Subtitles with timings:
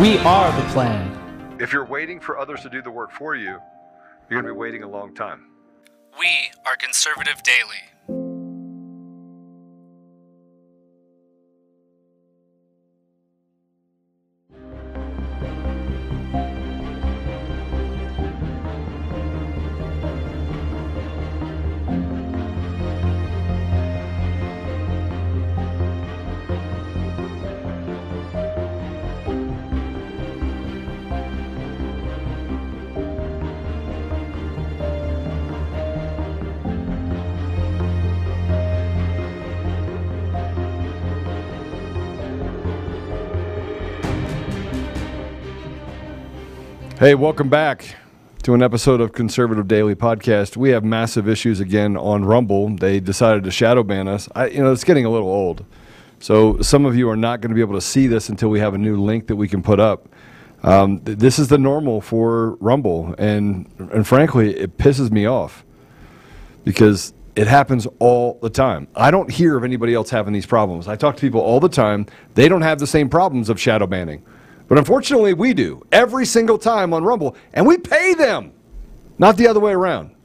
[0.00, 1.56] We are the plan.
[1.58, 3.58] If you're waiting for others to do the work for you,
[4.28, 5.46] you're going to be waiting a long time.
[6.20, 6.28] We
[6.66, 7.95] are Conservative Daily.
[46.98, 47.94] Hey, welcome back
[48.44, 50.56] to an episode of Conservative Daily Podcast.
[50.56, 52.74] We have massive issues again on Rumble.
[52.74, 54.30] They decided to shadow ban us.
[54.34, 55.66] I, you know, it's getting a little old.
[56.20, 58.60] So some of you are not going to be able to see this until we
[58.60, 60.08] have a new link that we can put up.
[60.62, 65.66] Um, th- this is the normal for Rumble, and and frankly, it pisses me off
[66.64, 68.88] because it happens all the time.
[68.96, 70.88] I don't hear of anybody else having these problems.
[70.88, 72.06] I talk to people all the time.
[72.36, 74.24] They don't have the same problems of shadow banning.
[74.68, 78.52] But unfortunately, we do every single time on Rumble, and we pay them,
[79.18, 80.16] not the other way around.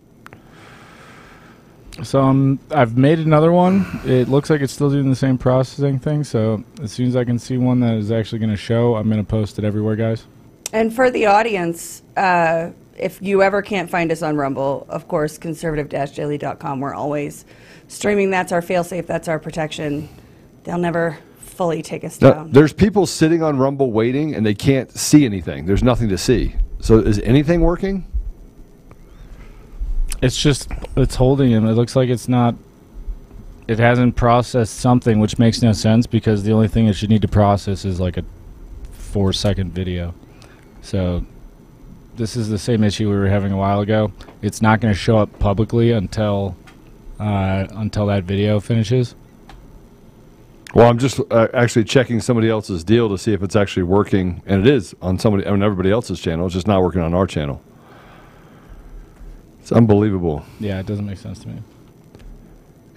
[2.03, 3.85] So um, I've made another one.
[4.05, 6.23] It looks like it's still doing the same processing thing.
[6.23, 9.09] So as soon as I can see one that is actually going to show, I'm
[9.09, 10.25] going to post it everywhere, guys.
[10.73, 15.37] And for the audience, uh, if you ever can't find us on Rumble, of course,
[15.37, 16.79] conservative-daily.com.
[16.79, 17.45] We're always
[17.87, 18.31] streaming.
[18.31, 19.05] That's our failsafe.
[19.05, 20.07] That's our protection.
[20.63, 21.19] They'll never
[21.61, 22.51] fully take us Now, down.
[22.51, 25.67] there's people sitting on Rumble waiting, and they can't see anything.
[25.67, 26.55] There's nothing to see.
[26.79, 28.07] So is anything working?
[30.23, 31.67] It's just it's holding him.
[31.67, 32.55] It looks like it's not.
[33.67, 37.21] It hasn't processed something, which makes no sense because the only thing it should need
[37.21, 38.23] to process is like a
[38.91, 40.15] four second video.
[40.81, 41.23] So
[42.15, 44.11] this is the same issue we were having a while ago.
[44.41, 46.55] It's not going to show up publicly until
[47.19, 49.15] uh, until that video finishes.
[50.73, 54.41] Well, I'm just uh, actually checking somebody else's deal to see if it's actually working,
[54.45, 56.45] and it is on somebody on everybody else's channel.
[56.45, 57.61] It's just not working on our channel.
[59.59, 60.45] It's unbelievable.
[60.59, 61.61] Yeah, it doesn't make sense to me.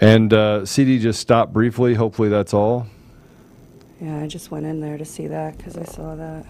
[0.01, 1.95] And uh, CD just stopped briefly.
[1.95, 2.87] Hopefully, that's all.
[4.01, 6.47] yeah, I just went in there to see that because I saw that.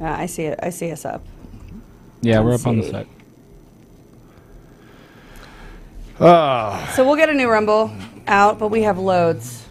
[0.00, 0.58] Yeah, I see it.
[0.62, 1.22] I see us up.
[2.22, 2.90] Yeah, we're Let's up on the see.
[2.92, 3.08] site.
[6.20, 7.90] Ah, So we'll get a new Rumble
[8.26, 9.61] out, but we have loads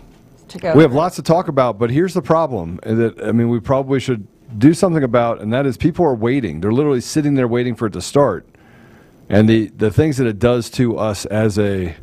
[0.51, 0.73] to go.
[0.73, 3.99] we have lots to talk about, but here's the problem: that I mean, we probably
[3.99, 6.61] should do something about, and that is people are waiting.
[6.61, 8.47] They're literally sitting there waiting for it to start,
[9.29, 11.95] and the the things that it does to us as a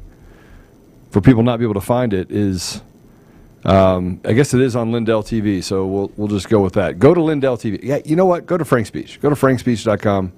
[1.11, 2.83] for people not be able to find it is.
[3.65, 6.99] Um, I guess it is on Lindell TV, so we'll we'll just go with that.
[6.99, 7.81] Go to Lindell TV.
[7.83, 8.47] Yeah, you know what?
[8.47, 9.21] Go to Frank's Speech.
[9.21, 10.33] Go to frankspeech.com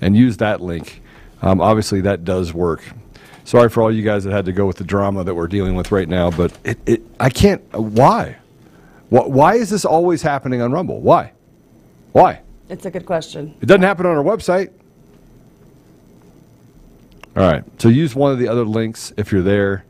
[0.00, 1.02] and use that link.
[1.42, 2.82] Um, obviously, that does work.
[3.44, 5.74] Sorry for all you guys that had to go with the drama that we're dealing
[5.74, 7.62] with right now, but it, it I can't.
[7.74, 8.36] uh, Why?
[9.08, 11.00] Wh- Why is this always happening on Rumble?
[11.00, 11.32] Why?
[12.12, 12.40] Why?
[12.68, 13.54] It's a good question.
[13.60, 14.70] It doesn't happen on our website.
[17.36, 17.64] All right.
[17.80, 19.84] So use one of the other links if you're there.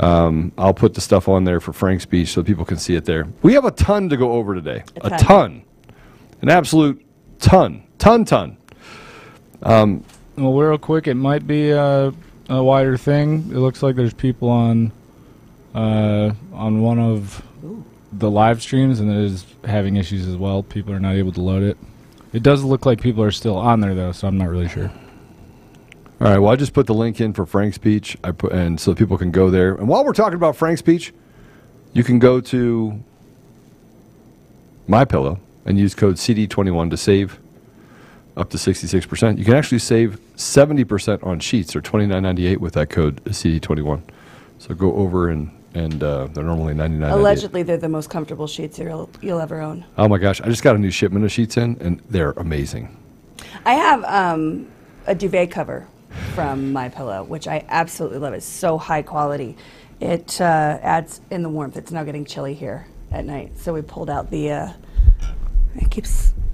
[0.00, 3.04] Um, I'll put the stuff on there for Frank's Speech so people can see it
[3.04, 3.28] there.
[3.42, 4.82] We have a ton to go over today.
[5.00, 5.18] A A ton.
[5.20, 5.62] ton.
[6.42, 7.04] An absolute
[7.38, 7.84] ton.
[7.98, 8.56] Ton, ton.
[9.62, 10.02] Well,
[10.36, 12.12] real quick, it might be a,
[12.48, 13.50] a wider thing.
[13.50, 14.92] It looks like there's people on
[15.74, 17.42] uh, on one of
[18.12, 20.62] the live streams, and it is having issues as well.
[20.62, 21.76] People are not able to load it.
[22.32, 24.90] It does look like people are still on there though, so I'm not really sure.
[26.20, 26.38] All right.
[26.38, 29.18] Well, I just put the link in for Frank's Speech, I put, and so people
[29.18, 29.74] can go there.
[29.74, 31.12] And while we're talking about Frank's Speech,
[31.92, 33.02] you can go to
[34.86, 37.40] My Pillow and use code CD21 to save
[38.36, 39.38] up to 66%.
[39.38, 44.02] You can actually save 70% on sheets or 29.98 with that code CD21.
[44.58, 47.10] So go over and and uh, they're normally 99.
[47.10, 49.84] Allegedly, they're the most comfortable sheets you'll, you'll ever own.
[49.98, 50.40] Oh my gosh!
[50.40, 52.96] I just got a new shipment of sheets in, and they're amazing.
[53.64, 54.68] I have um,
[55.06, 55.86] a duvet cover
[56.34, 58.34] from My Pillow, which I absolutely love.
[58.34, 59.56] It's so high quality.
[60.00, 61.76] It uh, adds in the warmth.
[61.76, 64.52] It's now getting chilly here at night, so we pulled out the.
[64.52, 64.72] Uh,
[65.76, 66.32] it keeps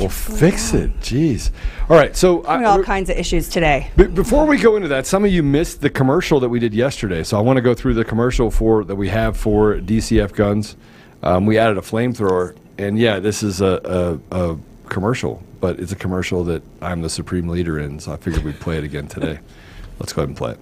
[0.00, 0.82] Well, keeps fix down.
[0.82, 1.00] it.
[1.00, 1.50] Jeez.
[1.88, 2.16] All right.
[2.16, 3.90] So Having I, all kinds of issues today.
[3.96, 6.74] Be- Before we go into that, some of you missed the commercial that we did
[6.74, 10.32] yesterday, so I want to go through the commercial for that we have for DCF
[10.34, 10.76] guns.
[11.22, 14.58] Um, we added a flamethrower, and yeah, this is a, a, a
[14.88, 18.58] commercial, but it's a commercial that I'm the supreme leader in, so I figured we'd
[18.60, 19.38] play it again today.
[20.00, 20.60] Let's go ahead and play it.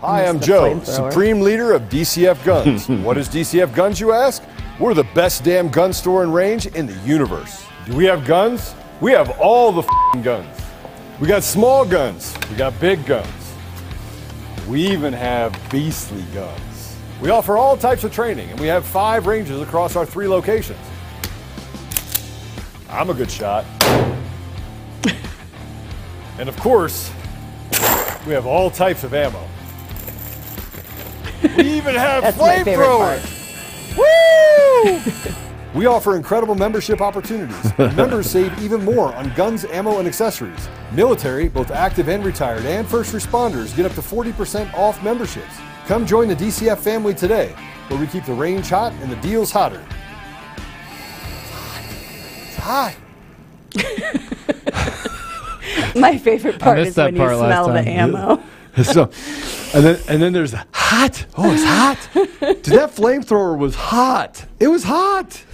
[0.00, 0.82] Hi, I'm Joe.
[0.82, 2.88] Supreme Leader of DCF Guns.
[3.04, 4.42] what is DCF Guns, you ask?
[4.82, 7.64] We're the best damn gun store and range in the universe.
[7.86, 8.74] Do we have guns?
[9.00, 10.60] We have all the fing guns.
[11.20, 12.34] We got small guns.
[12.50, 13.54] We got big guns.
[14.66, 16.96] We even have beastly guns.
[17.20, 20.80] We offer all types of training, and we have five ranges across our three locations.
[22.90, 23.64] I'm a good shot.
[26.40, 27.12] and of course,
[28.26, 29.46] we have all types of ammo.
[31.56, 33.20] We even have That's my favorite part.
[33.20, 33.41] flamethrowers.
[33.96, 35.00] Woo!
[35.74, 37.76] we offer incredible membership opportunities.
[37.78, 40.68] members save even more on guns, ammo, and accessories.
[40.92, 45.54] Military, both active and retired, and first responders get up to 40% off memberships.
[45.86, 47.54] Come join the DCF family today,
[47.88, 49.82] where we keep the range hot and the deals hotter.
[52.46, 52.94] It's hot.
[55.96, 58.42] My favorite part is when you part last smell the ammo.
[58.82, 59.10] so,
[59.74, 61.26] and then and then there's hot.
[61.36, 61.98] Oh, it's hot.
[62.14, 64.44] Dude, that flamethrower was hot.
[64.60, 65.44] It was hot.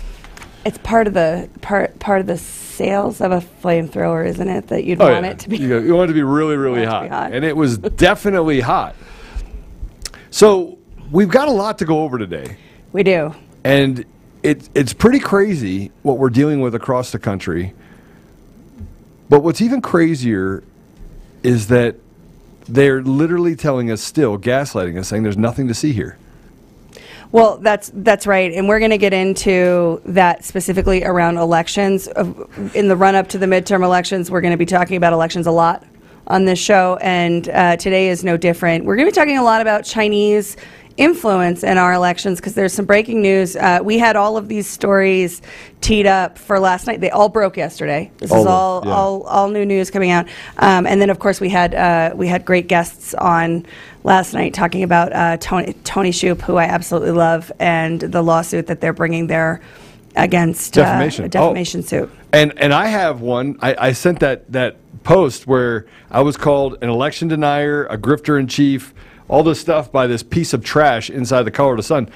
[0.65, 4.69] It's part of the part part of the sales of a flamethrower, isn't it?
[4.69, 5.31] That you'd Oh, want yeah.
[5.33, 5.57] it to be.
[5.59, 7.03] You, go- you want it to be really, really Want it to hot.
[7.03, 7.33] be hot.
[7.33, 8.95] And it was definitely hot.
[10.31, 10.79] So
[11.11, 12.57] we've got a lot to go over today.
[12.93, 13.35] We do.
[13.65, 14.05] And
[14.43, 17.75] it, it's pretty crazy what we're dealing with across the country.
[19.29, 20.63] But what's even crazier
[21.43, 21.97] is that
[22.69, 26.19] they're literally telling us still, gaslighting us, saying there's nothing to see here.
[27.31, 32.09] Well, that's that's right, and we're going to get into that specifically around elections.
[32.75, 35.47] In the run up to the midterm elections, we're going to be talking about elections
[35.47, 35.85] a lot
[36.27, 38.85] on this show, and uh, today is no different.
[38.85, 40.57] We're going to be talking a lot about Chinese
[40.99, 43.57] influence in our elections because there's some breaking news.
[43.57, 45.41] Uh, we had all of these stories
[45.81, 47.01] teed up for last night.
[47.01, 48.11] They all broke yesterday.
[48.19, 48.93] This All is all yeah.
[48.93, 50.27] all all new news coming out.
[50.59, 53.65] Um, and then, of course, we had uh, we had great guests on
[54.05, 58.67] last night talking about uh, Tony Tony Shoup, who I absolutely love, and the lawsuit
[58.67, 59.61] that they're bringing there
[60.17, 61.25] against Defamation.
[61.25, 61.31] Uh, a Oh.
[61.31, 62.11] defamation suit.
[62.33, 63.57] And and I have one.
[63.63, 68.39] I, I sent that that post where I was called an election denier, a grifter
[68.39, 68.93] in chief,
[69.29, 72.09] all this stuff by this piece of trash inside the Colorado Sun.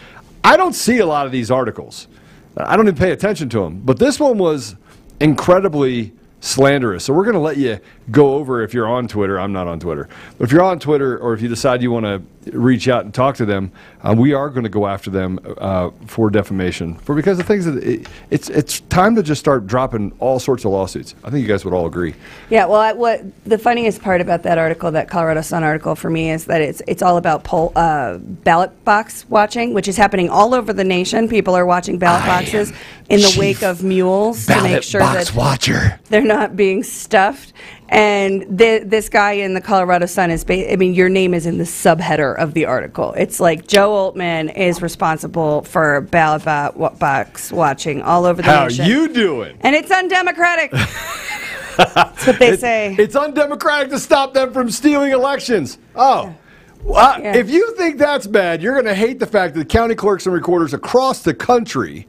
[0.43, 2.09] I don't see a lot of these articles.
[2.57, 3.81] I don't even pay attention to them.
[3.85, 4.77] But this one was
[5.21, 7.05] incredibly slanderous.
[7.05, 7.79] So we're going to let you
[8.11, 9.39] go over if you're on Twitter.
[9.39, 10.09] I'm not on Twitter.
[10.39, 13.15] But if you're on Twitter or if you decide you want to reach out and
[13.15, 13.71] talk to them,
[14.03, 16.97] uh, we are going to go after them uh, for defamation.
[16.97, 20.65] For because the things that it, it's it's time to just start dropping all sorts
[20.65, 21.15] of lawsuits.
[21.23, 22.15] I think you guys would all agree.
[22.51, 26.11] Yeah, well, I, what the funniest part about that article, that Colorado Sun article, for
[26.11, 30.29] me is that it's it's all about poll, uh, ballot box watching, which is happening
[30.29, 31.29] all over the nation.
[31.29, 32.73] People are watching ballot I boxes
[33.09, 36.01] in the chief wake of mules to make sure that watcher.
[36.09, 37.53] they're not being stuffed.
[37.93, 41.45] And th- this guy in the Colorado Sun is, ba- I mean, your name is
[41.45, 43.13] in the subheader of the article.
[43.13, 48.65] It's like Joe Oltmann is responsible for ballot bo- box watching all over the How
[48.65, 48.87] nation.
[48.87, 49.59] you doing?
[49.61, 50.71] and it's undemocratic.
[51.77, 52.97] That's what they It- say.
[52.99, 55.77] It's undemocratic to stop them from stealing elections.
[55.95, 56.35] Oh.
[56.83, 57.37] Well, Yeah.
[57.37, 60.35] If you think that's bad, you're going to hate the fact that county clerks and
[60.35, 62.09] recorders across the country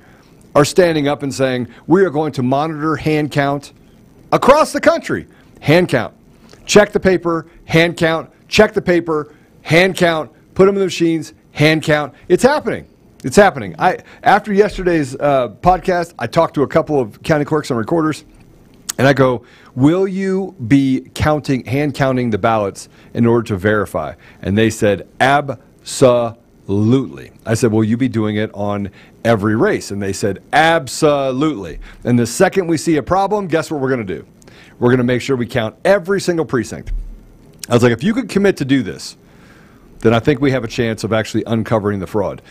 [0.55, 3.73] are standing up and saying, we are going to monitor hand count
[4.31, 5.27] across the country.
[5.63, 6.13] Hand count.
[6.65, 11.33] Check the paper, hand count, check the paper, hand count, put them in the machines,
[11.53, 12.13] hand count.
[12.27, 12.85] It's happening.
[13.23, 13.73] It's happening.
[13.79, 18.25] I after yesterday's uh, podcast, I talked to a couple of county clerks and recorders.
[18.97, 24.15] And I go, will you be counting, hand counting the ballots in order to verify?
[24.41, 27.31] And they said, absolutely.
[27.45, 28.91] I said, will you be doing it on
[29.23, 29.91] every race?
[29.91, 31.79] And they said, absolutely.
[32.03, 34.27] And the second we see a problem, guess what we're going to do?
[34.79, 36.91] We're going to make sure we count every single precinct.
[37.69, 39.15] I was like, if you could commit to do this,
[39.99, 42.41] then I think we have a chance of actually uncovering the fraud.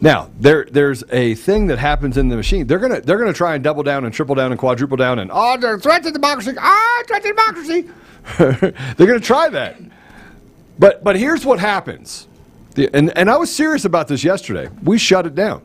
[0.00, 2.66] Now, there there's a thing that happens in the machine.
[2.66, 5.30] They're gonna they're gonna try and double down and triple down and quadruple down and
[5.32, 6.54] oh, they're a threat to democracy.
[6.58, 7.88] Ah, threat to democracy.
[8.96, 9.76] they're gonna try that.
[10.80, 12.26] But but here's what happens.
[12.74, 14.68] The, and and I was serious about this yesterday.
[14.82, 15.62] We shut it down.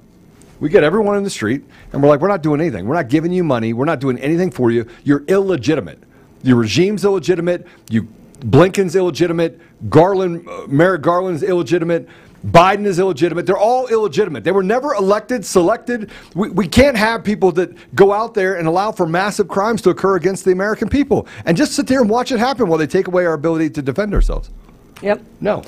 [0.61, 2.85] We get everyone in the street, and we're like, we're not doing anything.
[2.85, 3.73] We're not giving you money.
[3.73, 4.87] We're not doing anything for you.
[5.03, 6.01] You're illegitimate.
[6.43, 7.67] Your regime's illegitimate.
[7.89, 8.07] You
[8.39, 9.59] Blinken's illegitimate.
[9.89, 12.07] Garland, uh, Merrick Garland's illegitimate.
[12.45, 13.45] Biden is illegitimate.
[13.45, 14.43] They're all illegitimate.
[14.43, 16.09] They were never elected, selected.
[16.33, 19.91] We, we can't have people that go out there and allow for massive crimes to
[19.91, 22.87] occur against the American people and just sit there and watch it happen while they
[22.87, 24.49] take away our ability to defend ourselves.
[25.01, 25.23] Yep.
[25.39, 25.63] No.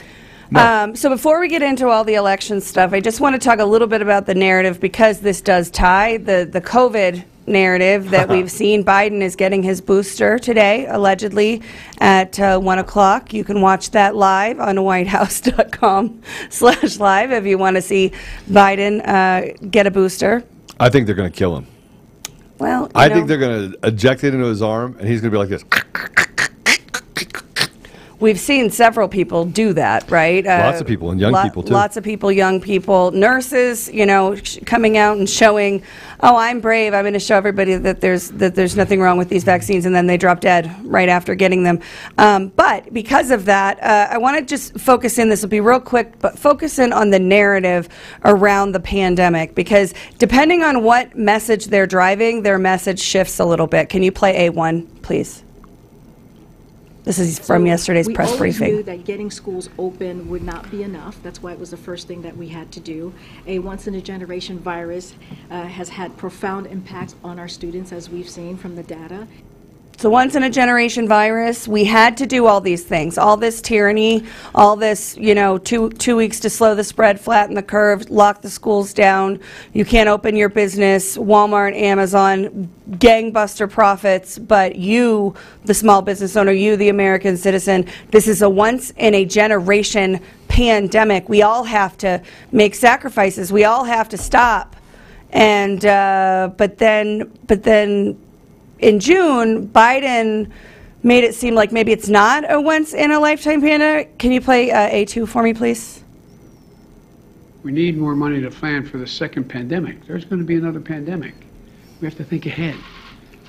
[0.55, 3.59] Um, so before we get into all the election stuff, I just want to talk
[3.59, 8.29] a little bit about the narrative because this does tie the the COVID narrative that
[8.35, 8.83] we've seen.
[8.83, 11.61] Biden is getting his booster today, allegedly
[11.99, 13.33] at uh, one o'clock.
[13.33, 18.11] You can watch that live on WhiteHouse.com/slash live if you want to see
[18.49, 20.43] Biden uh, get a booster.
[20.79, 21.67] I think they're going to kill him.
[22.59, 25.31] Well, I know, think they're going to eject it into his arm, and he's going
[25.31, 25.63] to be like this.
[28.23, 30.47] We've seen several people do that, right?
[30.47, 31.73] Uh, Lots of people, and young people, too.
[31.73, 35.83] Lots of people, young people, nurses, you know, sh- coming out and showing,
[36.21, 36.93] "Oh, I'm brave.
[36.93, 39.93] I'm going to show everybody that there's that there's nothing wrong with these vaccines," and
[39.93, 41.81] then they drop dead right after getting them.
[42.17, 45.27] Um, but because of that, uh, I want to just focus in.
[45.27, 47.89] This will be real quick, but focus in on the narrative
[48.23, 53.67] around the pandemic because depending on what message they're driving, their message shifts a little
[53.67, 53.89] bit.
[53.89, 55.43] Can you play A1, please?
[57.03, 58.75] This is from So yesterday's press We always briefing.
[58.75, 61.21] knew that getting schools open would not be enough.
[61.21, 63.13] That's why it was the first thing that we had to do.
[63.45, 65.13] A once-in-a-generation virus
[65.51, 69.27] uh, has had profound impacts on our students, as we've seen from the data.
[69.93, 71.67] It's a once in a generation virus.
[71.67, 75.91] We had to do all these things, all this tyranny, all this, you know, two
[75.91, 79.39] two weeks to slow the spread, flatten the curve, lock the schools down.
[79.71, 81.15] You can't open your business.
[81.15, 85.35] Walmart, Amazon, gangbuster profits, but you,
[85.65, 90.19] the small business owner, you, the American citizen, this is a once in a generation
[90.47, 91.29] pandemic.
[91.29, 92.21] We all have to
[92.51, 93.53] make sacrifices.
[93.53, 94.75] We all have to stop.
[95.29, 98.22] And uh, but then but then
[98.83, 100.51] in June, Biden
[101.03, 104.17] made it seem like maybe it's not a once in a lifetime pandemic.
[104.17, 106.03] Can you play uh, A2 for me, please?
[107.63, 110.05] We need more money to plan for the second pandemic.
[110.05, 111.33] There's going to be another pandemic.
[112.01, 112.75] We have to think ahead.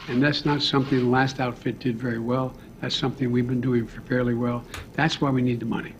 [0.08, 2.54] And that's not something the last outfit did very well.
[2.80, 4.64] That's something we've been doing fairly well.
[4.92, 5.94] That's why we need the money.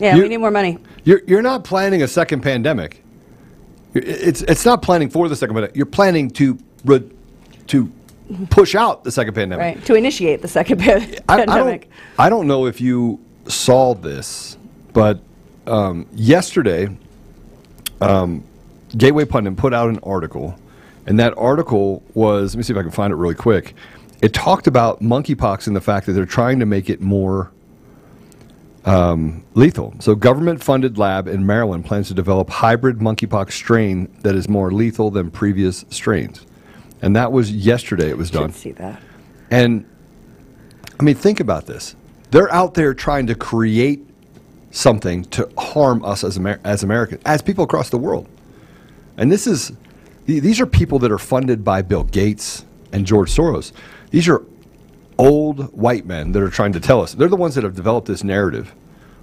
[0.00, 0.78] Yeah, You- we need more money.
[1.04, 3.04] You're, you're not planning a second pandemic.
[3.94, 5.76] It's, it's not planning for the second pandemic.
[5.76, 7.08] You're planning to, re,
[7.68, 7.92] to
[8.50, 9.76] push out the second pandemic.
[9.76, 11.82] Right, to initiate the second I, I pandemic.
[11.82, 14.56] don't, I don't know if you saw this,
[14.92, 15.20] but
[15.66, 16.88] um, yesterday,
[18.00, 18.44] um,
[18.96, 20.56] Gateway Pundit put out an article,
[21.06, 23.74] and that article was let me see if I can find it really quick.
[24.20, 27.50] It talked about monkeypox and the fact that they're trying to make it more
[28.84, 29.94] um, lethal.
[30.00, 35.10] So, government-funded lab in Maryland plans to develop hybrid monkeypox strain that is more lethal
[35.10, 36.44] than previous strains,
[37.02, 38.08] and that was yesterday.
[38.08, 38.52] It was done.
[38.52, 39.02] See that.
[39.50, 39.84] And
[40.98, 41.96] I mean, think about this.
[42.30, 44.06] They're out there trying to create
[44.70, 48.26] something to harm us as, Amer- as Americans, as people across the world.
[49.18, 49.72] And this is,
[50.24, 53.72] these are people that are funded by Bill Gates and George Soros.
[54.10, 54.42] These are
[55.18, 57.12] old white men that are trying to tell us.
[57.12, 58.74] They're the ones that have developed this narrative,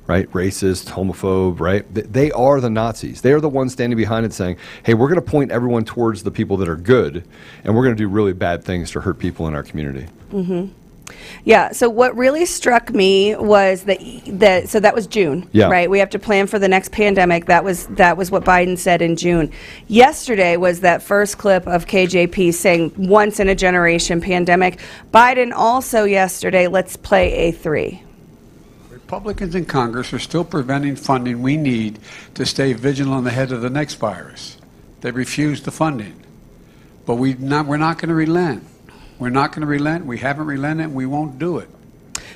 [0.09, 0.29] right?
[0.31, 1.85] Racist, homophobe, right?
[1.93, 3.21] They are the Nazis.
[3.21, 6.23] They are the ones standing behind it saying, hey, we're going to point everyone towards
[6.23, 7.23] the people that are good,
[7.63, 10.07] and we're going to do really bad things to hurt people in our community.
[10.31, 10.73] Mm-hmm.
[11.43, 11.71] Yeah.
[11.71, 15.69] So what really struck me was that that so that was June, Yeah.
[15.69, 15.89] right?
[15.89, 17.45] We have to plan for the next pandemic.
[17.45, 19.51] That was that was what Biden said in June.
[19.87, 24.79] Yesterday was that first clip of KJP saying once in a generation pandemic.
[25.11, 26.67] Biden also yesterday.
[26.67, 28.03] Let's play a three.
[29.09, 31.97] Republicans in Congress are still preventing funding we need
[32.35, 34.59] to stay vigilant ahead of the next virus.
[35.01, 36.23] They refuse the funding.
[37.07, 38.63] But we not, we're not going to relent.
[39.17, 40.05] We're not going to relent.
[40.05, 41.69] We haven't relented, we won't do it.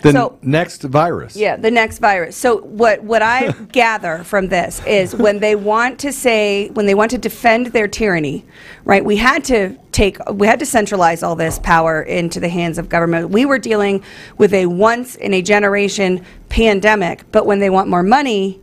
[0.04, 1.38] The So- next virus.
[1.38, 2.36] Yeah, the next virus.
[2.36, 6.94] So what what I gather from this is when they want to say when they
[6.94, 8.46] want to defend their tyranny,
[8.84, 9.04] right?
[9.04, 12.90] We had to take we had to centralize all this power into the hands of
[12.90, 13.30] government.
[13.30, 14.04] We were dealing
[14.38, 18.60] with a once in a generation pandemic, but when they want more money,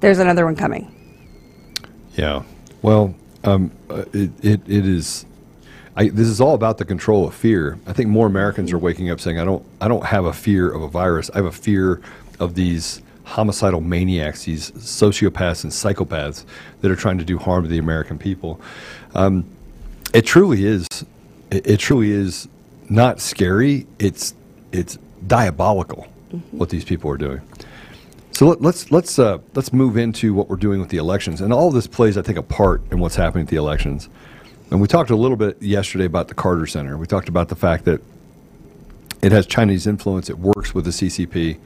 [0.00, 0.94] there's another one coming.
[2.16, 2.42] Yeah.
[2.82, 5.24] Well, um, uh, it, it, it is.
[5.94, 7.78] I, this is all about the control of fear.
[7.86, 10.70] I think more Americans are waking up saying, "I don't, I don't have a fear
[10.70, 11.30] of a virus.
[11.30, 12.00] I have a fear
[12.40, 16.44] of these homicidal maniacs, these sociopaths and psychopaths
[16.80, 18.60] that are trying to do harm to the American people.
[19.14, 19.44] Um,
[20.14, 20.86] it truly is.
[21.50, 22.48] It, it truly is
[22.88, 23.86] not scary.
[23.98, 24.34] It's
[24.72, 26.08] it's diabolical
[26.50, 27.40] what these people are doing.
[28.32, 31.52] So let, let's let's uh, let's move into what we're doing with the elections, and
[31.52, 34.08] all of this plays, I think, a part in what's happening at the elections.
[34.72, 36.96] And we talked a little bit yesterday about the Carter Center.
[36.96, 38.00] We talked about the fact that
[39.20, 40.30] it has Chinese influence.
[40.30, 41.58] It works with the CCP.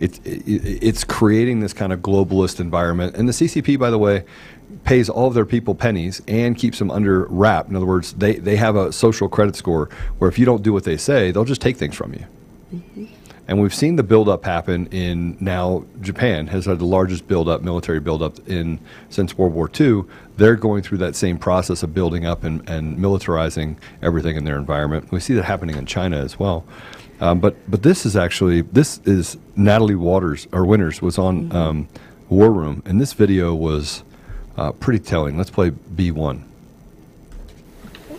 [0.00, 3.14] It, it, it's creating this kind of globalist environment.
[3.14, 4.24] And the CCP, by the way,
[4.82, 7.68] pays all of their people pennies and keeps them under wrap.
[7.68, 9.88] In other words, they, they have a social credit score
[10.18, 12.24] where if you don't do what they say, they'll just take things from you.
[12.74, 13.04] Mm-hmm.
[13.48, 17.98] And we've seen the buildup happen in now Japan has had the largest buildup, military
[17.98, 18.78] buildup in
[19.08, 20.04] since World War II.
[20.36, 24.58] They're going through that same process of building up and, and militarizing everything in their
[24.58, 25.10] environment.
[25.10, 26.66] We see that happening in China as well.
[27.20, 31.88] Um, but but this is actually this is Natalie Waters or Winters was on um,
[32.28, 34.04] War Room, and this video was
[34.56, 35.36] uh, pretty telling.
[35.36, 36.47] Let's play B one.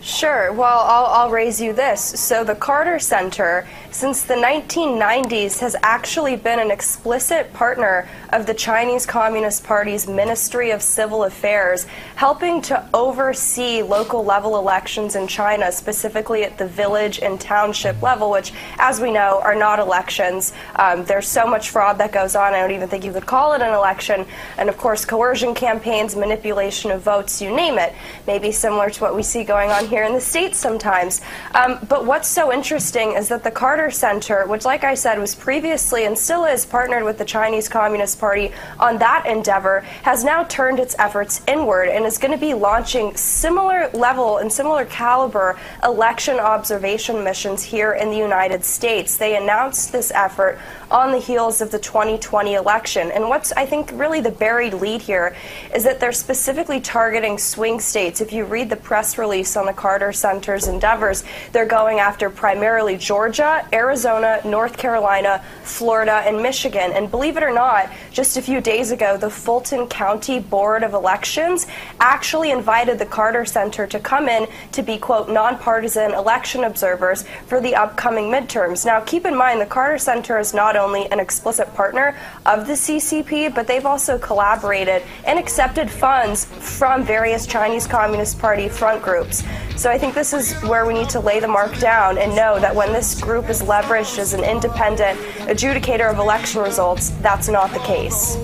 [0.02, 0.54] Sure.
[0.54, 2.02] Well, I'll, I'll raise you this.
[2.02, 8.54] So, the Carter Center, since the 1990s, has actually been an explicit partner of the
[8.54, 15.70] Chinese Communist Party's Ministry of Civil Affairs, helping to oversee local level elections in China,
[15.70, 20.54] specifically at the village and township level, which, as we know, are not elections.
[20.76, 23.52] Um, there's so much fraud that goes on, I don't even think you could call
[23.52, 24.26] it an election.
[24.58, 27.94] And, of course, coercion campaigns, manipulation of votes, you name it.
[28.28, 31.22] Maybe similar to what we see going on here in the States sometimes.
[31.54, 35.36] Um, but what's so interesting is that the Carter Center, which, like I said, was
[35.36, 40.44] previously and still is partnered with the Chinese Communist Party on that endeavor, has now
[40.44, 45.60] turned its efforts inward and is going to be launching similar level and similar caliber
[45.84, 49.18] election observation missions here in the United States.
[49.18, 50.60] They announced this effort
[50.92, 53.12] on the heels of the 2020 election.
[53.12, 55.36] And what's, I think, really the buried lead here
[55.74, 58.22] is that they're specifically targeting swing states.
[58.22, 62.98] If you read the press release on the Carter Center's endeavors, they're going after primarily
[62.98, 66.92] Georgia, Arizona, North Carolina, Florida, and Michigan.
[66.92, 70.94] And believe it or not, just a few days ago, the Fulton County Board of
[70.94, 71.66] Elections
[72.02, 77.62] actually invited the Carter Center to come in to be, quote, nonpartisan election observers for
[77.62, 78.86] the upcoming midterms.
[78.86, 82.74] Now, keep in mind, the Carter Center is not only an explicit partner of the
[82.74, 89.44] CCP, but they've also collaborated and accepted funds from various Chinese Communist Party front groups.
[89.76, 92.60] So I think this is where we need to lay the mark down and know
[92.60, 97.72] that when this group is leveraged as an independent adjudicator of election results, that's not
[97.72, 98.38] the case.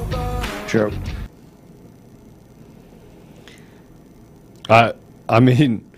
[0.67, 0.91] Sure.
[4.69, 4.93] I
[5.27, 5.91] I mean,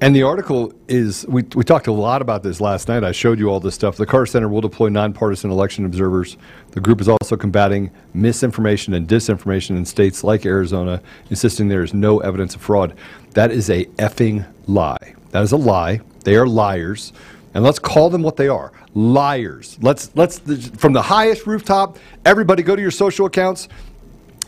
[0.00, 3.04] and the article is we we talked a lot about this last night.
[3.04, 3.96] I showed you all this stuff.
[3.96, 6.38] The Carter Center will deploy nonpartisan election observers.
[6.70, 11.92] The group is also combating misinformation and disinformation in states like Arizona, insisting there is
[11.92, 12.96] no evidence of fraud.
[13.32, 15.14] That is a effing lie.
[15.32, 16.00] That is a lie.
[16.24, 17.12] They are liars.
[17.52, 18.72] And let's call them what they are.
[18.94, 19.76] Liars.
[19.82, 20.38] Let's let's
[20.78, 23.68] from the highest rooftop, everybody go to your social accounts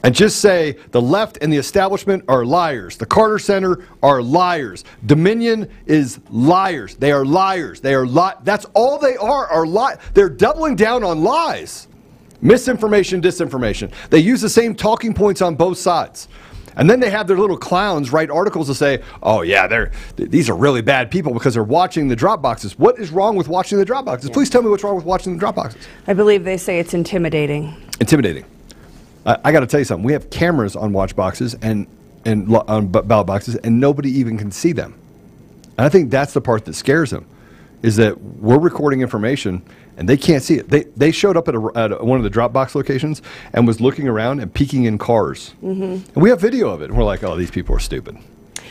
[0.04, 2.96] and just say the left and the establishment are liars.
[2.96, 4.84] The Carter Center are liars.
[5.06, 6.96] Dominion is liars.
[6.96, 7.80] They are liars.
[7.80, 9.46] They are li- That's all they are.
[9.46, 11.86] Are li- They're doubling down on lies,
[12.40, 13.92] misinformation, disinformation.
[14.10, 16.28] They use the same talking points on both sides.
[16.74, 20.30] And then they have their little clowns write articles to say, "Oh yeah, they're th-
[20.30, 23.46] these are really bad people because they're watching the drop boxes." What is wrong with
[23.46, 24.30] watching the drop boxes?
[24.30, 25.86] Please tell me what's wrong with watching the drop boxes.
[26.06, 27.74] I believe they say it's intimidating.
[28.00, 28.46] Intimidating.
[29.26, 30.04] I, I got to tell you something.
[30.04, 31.86] We have cameras on watch boxes and
[32.24, 34.94] and lo- on b- ballot boxes, and nobody even can see them.
[35.76, 37.26] And I think that's the part that scares them,
[37.82, 39.62] is that we're recording information
[39.96, 40.68] and they can't see it.
[40.68, 43.80] They they showed up at, a, at a, one of the Dropbox locations and was
[43.80, 45.54] looking around and peeking in cars.
[45.62, 45.82] Mm-hmm.
[46.14, 46.90] And we have video of it.
[46.90, 48.16] And we're like, oh, these people are stupid.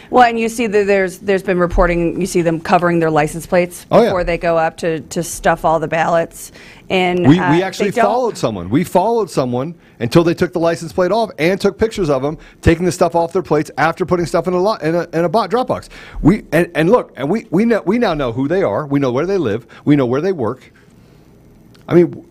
[0.09, 2.19] Well, and you see that there's there's been reporting.
[2.19, 4.05] You see them covering their license plates Oh, yeah.
[4.07, 6.51] before they go up to, to stuff all the ballots.
[6.91, 8.69] And We, uh, we actually followed someone.
[8.69, 12.37] We followed someone until they took the license plate off and took pictures of them
[12.61, 15.23] taking the stuff off their plates after putting stuff in a lot in a, in
[15.23, 15.87] a bot Dropbox.
[16.21, 18.85] We and, and look, and we we know we now know who they are.
[18.85, 19.65] We know where they live.
[19.85, 20.69] We know where they work.
[21.87, 22.29] I mean,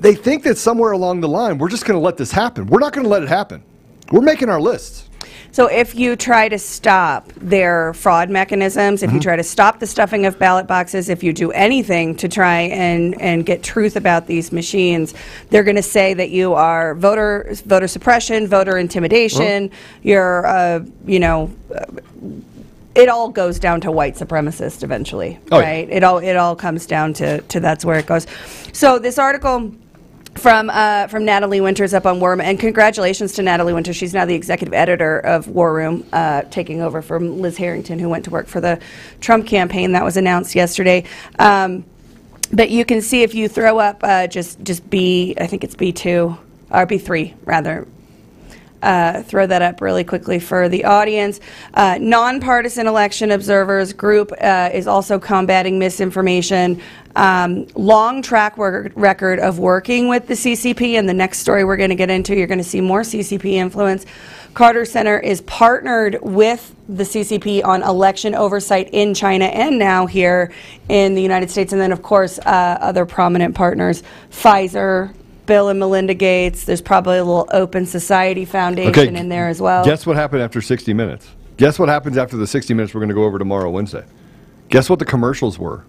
[0.00, 2.66] they think that somewhere along the line we're just going to let this happen.
[2.68, 3.62] We're not going to let it happen.
[4.10, 5.10] We're making our lists.
[5.56, 9.22] So if you try to stop their fraud mechanisms, if you Mhm.
[9.22, 13.18] try to stop the stuffing of ballot boxes, if you do anything to try and,
[13.22, 15.14] and get truth about these machines,
[15.48, 19.70] they're going to say that you are voter voter suppression, voter intimidation.
[20.02, 21.50] You're, uh, you know.
[21.74, 21.84] Uh,
[22.94, 25.64] it all goes down to white supremacist eventually, Oh, yeah.
[25.66, 25.88] right?
[25.90, 28.26] It all it all comes down to to that's where it goes.
[28.72, 29.70] So this article
[30.38, 33.96] from uh, from Natalie Winters up on War Room, and congratulations to Natalie Winters.
[33.96, 38.08] She's now the executive editor of War Room, uh, taking over from Liz Harrington, who
[38.08, 38.80] went to work for the
[39.20, 39.92] Trump campaign.
[39.92, 41.04] That was announced yesterday.
[41.38, 41.84] Um,
[42.52, 45.74] but you can see if you throw up uh, just just B, I think it's
[45.74, 46.36] B two
[46.70, 47.86] or B three rather.
[48.82, 51.40] Uh, throw that up really quickly for the audience.
[51.74, 56.80] Uh, nonpartisan election observers group uh, is also combating misinformation.
[57.16, 61.88] Um, long track record of working with the CCP, and the next story we're going
[61.88, 64.04] to get into, you're going to see more CCP influence.
[64.52, 70.52] Carter Center is partnered with the CCP on election oversight in China and now here
[70.88, 75.14] in the United States, and then of course uh, other prominent partners, Pfizer.
[75.46, 76.64] Bill and Melinda Gates.
[76.64, 79.84] There's probably a little Open Society Foundation in there as well.
[79.84, 81.28] Guess what happened after 60 Minutes?
[81.56, 84.04] Guess what happens after the 60 Minutes we're going to go over tomorrow, Wednesday?
[84.68, 85.84] Guess what the commercials were?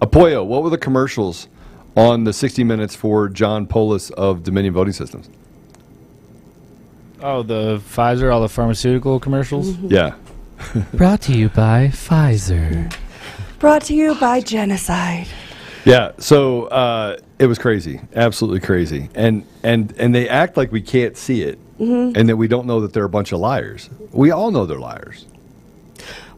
[0.00, 1.48] Apoyo, what were the commercials
[1.96, 5.28] on the 60 Minutes for John Poulos of Dominion Voting Systems?
[7.20, 9.72] Oh, the Pfizer, all the pharmaceutical commercials?
[9.72, 9.88] Mm-hmm.
[9.88, 10.14] Yeah.
[10.94, 12.94] Brought to you by Pfizer.
[13.58, 15.26] Brought to you by Genocide.
[15.86, 20.82] Yeah, so uh, it was crazy, absolutely crazy, and and and they act like we
[20.82, 22.16] can't see it, Mhm.
[22.16, 23.88] and that we don't know that they're a bunch of liars.
[24.10, 25.26] We all know they're liars.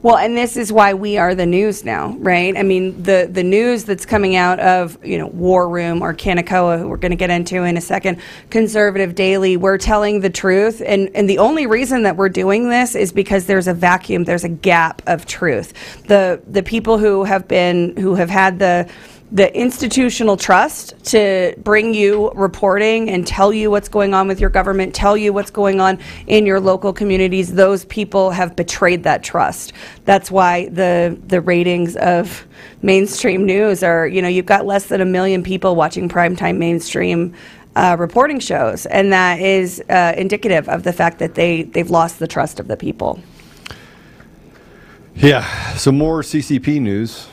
[0.03, 2.57] Well, and this is why we are the news now, right?
[2.59, 6.79] I mean, the the news that's coming out of you know War Room or Kanekoa,
[6.79, 8.19] who we're going to get into in a second,
[8.51, 12.95] Conservative Daily, we're telling the truth, and and the only reason that we're doing this
[12.95, 15.73] is because there's a vacuum, there's a gap of truth.
[16.07, 18.89] The the people who have been who have had the
[19.31, 24.49] the institutional trust to bring you reporting and tell you what's going on with your
[24.49, 29.23] government, tell you what's going on in your local communities, those people have betrayed that
[29.23, 29.75] trust.
[30.07, 32.47] That's why the the ratings of
[32.81, 37.35] mainstream news are, you know, you've got less than a million people watching primetime mainstream
[37.77, 42.19] uh, reporting shows, and that is uh, indicative of the fact that they they've lost
[42.19, 43.21] the trust of the people.
[45.15, 45.75] Yeah.
[45.75, 47.29] So more CCP news.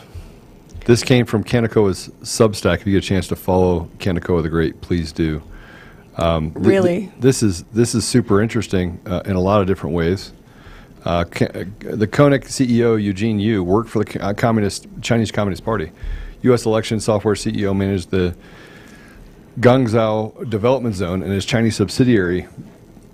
[0.86, 2.82] This came from Kanekoa's Substack.
[2.82, 5.42] If you get a chance to follow Kanekoa the Great, please do.
[6.18, 7.12] Um, th- th- Really?
[7.20, 10.32] this is this is super interesting uh, in a lot of different ways.
[11.04, 11.24] Uh, uh,
[11.80, 15.92] the Konnech CEO Eugene Yu worked for the uh, Communist Chinese Communist Party.
[16.44, 16.66] U.S.
[16.66, 18.36] election software CEO managed the
[19.60, 22.48] Guangzhou Development Zone, and his Chinese subsidiary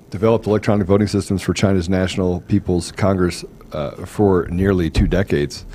[0.09, 5.65] developed electronic voting systems for China's National People's Congress uh, for nearly two decades.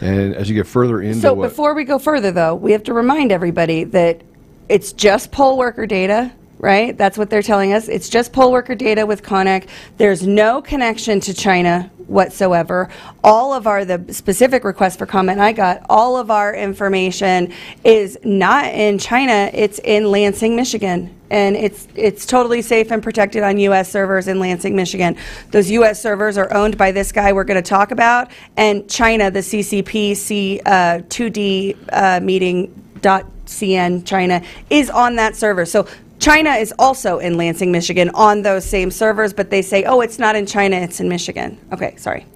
[0.00, 2.82] And as you get further into So what, before we go further, though, we have
[2.84, 4.22] to remind everybody that
[4.68, 6.96] it's just poll worker data, right?
[6.96, 7.88] That's what they're telling us.
[7.88, 9.68] It's just poll worker data with Konnech.
[9.96, 12.88] There's no connection to China whatsoever.
[13.22, 17.52] All of our the specific request for comment I got, all of our information
[17.84, 19.50] is not in China.
[19.52, 21.14] It's in Lansing, Michigan.
[21.30, 23.92] And it's it's totally safe and protected on U.S.
[23.92, 25.16] servers in Lansing, Michigan.
[25.50, 26.00] Those U.S.
[26.00, 30.16] servers are owned by this guy we're going to talk about, and China, the CCP
[30.16, 35.66] C uh, 2D uh, meeting dot CN China is on that server.
[35.66, 35.86] So
[36.18, 40.18] China is also in Lansing, Michigan, on those same servers, but they say, oh, it's
[40.18, 41.58] not in China, it's in Michigan.
[41.72, 42.26] Okay, sorry.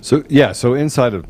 [0.00, 1.26] So yeah, so inside of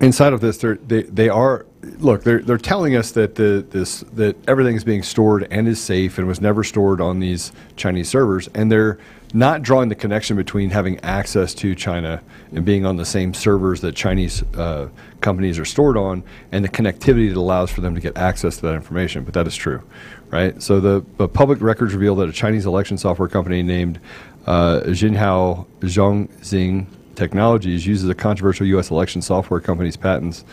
[0.00, 1.66] inside of this, they they are
[1.98, 2.22] look.
[2.22, 6.18] They're they're telling us that the this that everything is being stored and is safe
[6.18, 8.98] and was never stored on these Chinese servers, and they're
[9.34, 13.80] not drawing the connection between having access to China and being on the same servers
[13.80, 14.88] that Chinese uh,
[15.20, 18.62] companies are stored on, and the connectivity that allows for them to get access to
[18.62, 19.24] that information.
[19.24, 19.82] But that is true,
[20.30, 20.60] right?
[20.62, 24.00] So the, the public records reveal that a Chinese election software company named
[24.46, 26.86] uh, Jinhao Zhongxing
[27.16, 28.90] Technologies uses a controversial U.S.
[28.90, 30.44] election software company's patents.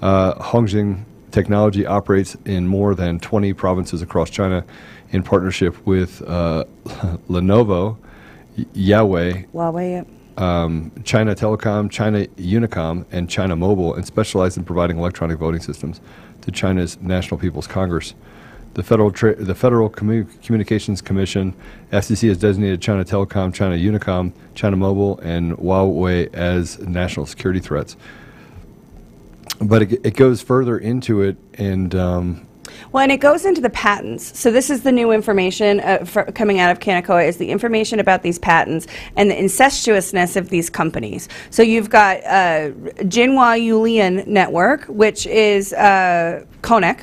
[0.00, 4.64] Uh, Hongzheng Technology operates in more than 20 provinces across China
[5.10, 6.62] in partnership with uh,
[7.28, 7.96] Lenovo,
[8.56, 10.40] Y- Huawei, Huawei, yep.
[10.42, 16.00] um, China Telecom, China Unicom, and China Mobile, and specialize in providing electronic voting systems
[16.42, 18.14] to China's National People's Congress.
[18.74, 21.54] The Federal Tra- the Federal Commu- Communications Commission
[21.92, 27.96] (FCC) has designated China Telecom, China Unicom, China Mobile, and Huawei as national security threats.
[29.60, 32.46] But it, it goes further into it, and um,
[32.92, 34.38] Well, and it goes into the patents.
[34.38, 38.22] So this is the new information uh, coming out of Kanekoa is the information about
[38.22, 41.28] these patents and the incestuousness of these companies.
[41.50, 42.70] So you've got uh,
[43.04, 47.00] Jinhua Yulian Network, which is uh, Konnech,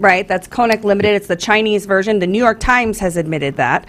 [0.00, 0.26] right?
[0.26, 1.14] That's Konnech Limited.
[1.14, 2.18] It's the Chinese version.
[2.18, 3.86] The New York Times has admitted that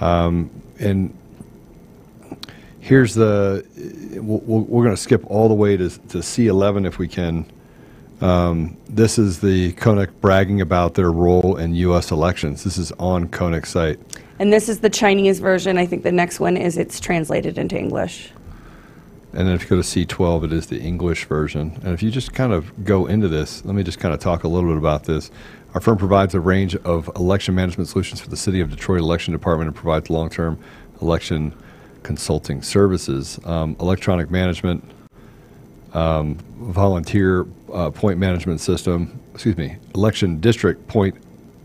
[0.00, 1.16] Um, and
[2.80, 3.64] here's the,
[4.14, 7.50] we'll, we're going to skip all the way to, to C11 if we can.
[8.20, 12.10] Um, this is the Konnech bragging about their role in U.S.
[12.10, 12.64] elections.
[12.64, 13.98] This is on Konnech's site.
[14.38, 15.76] And this is the Chinese version.
[15.78, 18.32] I think the next one is it's translated into English.
[19.32, 21.78] And then if you go to C12, it is the English version.
[21.82, 24.44] And if you just kind of go into this, let me just kind of talk
[24.44, 25.30] a little bit about this.
[25.76, 29.32] Our firm provides a range of election management solutions for the City of Detroit Election
[29.32, 30.58] Department and provides long term
[31.02, 31.54] election
[32.02, 34.82] consulting services, um, electronic management,
[35.92, 41.14] um, volunteer uh, point management system, excuse me, election district point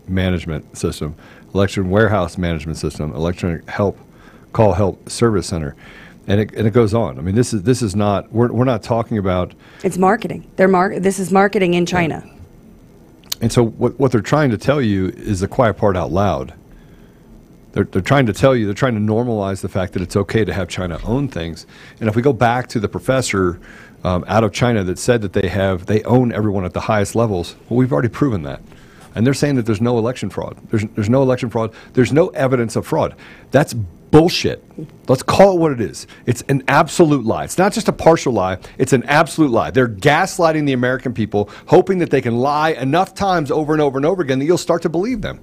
[0.06, 1.16] management system,
[1.54, 3.98] election warehouse management system, electronic help
[4.52, 5.74] call help service center.
[6.26, 7.18] And it, and it goes on.
[7.18, 10.50] I mean, this is this is not we're, we're not talking about It's marketing.
[10.56, 12.22] They're mar- this is marketing in China.
[13.42, 16.54] And so what, what they're trying to tell you is the quiet part out loud.
[17.72, 20.44] They're, they're trying to tell you, they're trying to normalize the fact that it's okay
[20.44, 21.66] to have China own things.
[21.98, 23.60] And if we go back to the professor
[24.04, 27.16] um, out of China that said that they have, they own everyone at the highest
[27.16, 28.62] levels, well, we've already proven that.
[29.14, 30.56] And they're saying that there's no election fraud.
[30.70, 31.74] There's, there's no election fraud.
[31.94, 33.16] There's no evidence of fraud.
[33.50, 33.74] That's
[34.12, 34.62] bullshit.
[35.08, 36.06] Let's call it what it is.
[36.26, 37.42] It's an absolute lie.
[37.44, 39.72] It's not just a partial lie, it's an absolute lie.
[39.72, 43.98] They're gaslighting the American people, hoping that they can lie enough times over and over
[43.98, 45.40] and over again that you'll start to believe them.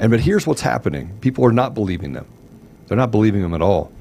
[0.00, 2.26] And but here's what's happening people are not believing them,
[2.88, 3.92] they're not believing them at all.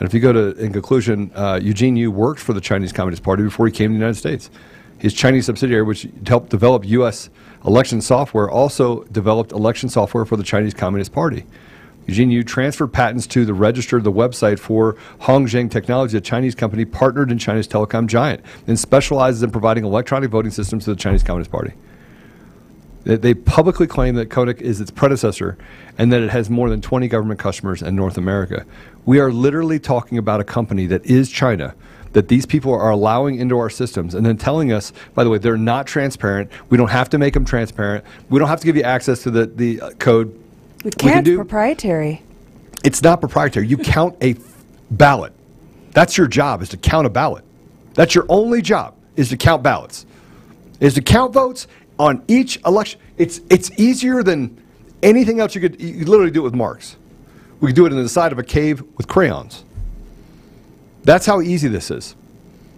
[0.00, 3.22] And if you go to, in conclusion, uh, Eugene Yu worked for the Chinese Communist
[3.22, 4.48] Party before he came to the United States.
[4.98, 7.30] His Chinese subsidiary, which helped develop U.S.
[7.64, 11.46] election software, also developed election software for the Chinese Communist Party.
[12.08, 16.86] Eugene Yu transferred patents to the register, the website for Hongzheng Technology, a Chinese company
[16.86, 21.22] partnered in China's telecom giant, and specializes in providing electronic voting systems to the Chinese
[21.22, 21.74] Communist Party.
[23.04, 25.58] They, they publicly claim that Konnech is its predecessor
[25.98, 28.64] and that it has more than 20 government customers in North America.
[29.04, 31.74] We are literally talking about a company that is China
[32.14, 35.36] that these people are allowing into our systems and then telling us, by the way,
[35.36, 36.50] they're not transparent.
[36.70, 38.02] We don't have to make them transparent.
[38.30, 40.38] We don't have to give you access to the, the uh, code.
[40.84, 42.22] We can can't do- proprietary.
[42.84, 43.66] It's not proprietary.
[43.66, 44.36] You count a
[44.90, 45.32] ballot.
[45.92, 47.44] That's your job is to count a ballot.
[47.94, 50.06] That's your only job is to count ballots.
[50.80, 51.66] Is to count votes
[51.98, 53.00] on each election.
[53.16, 54.62] It's it's easier than
[55.02, 56.96] anything else you could you literally do it with marks.
[57.60, 59.64] We could do it in the side of a cave with crayons.
[61.02, 62.14] That's how easy this is.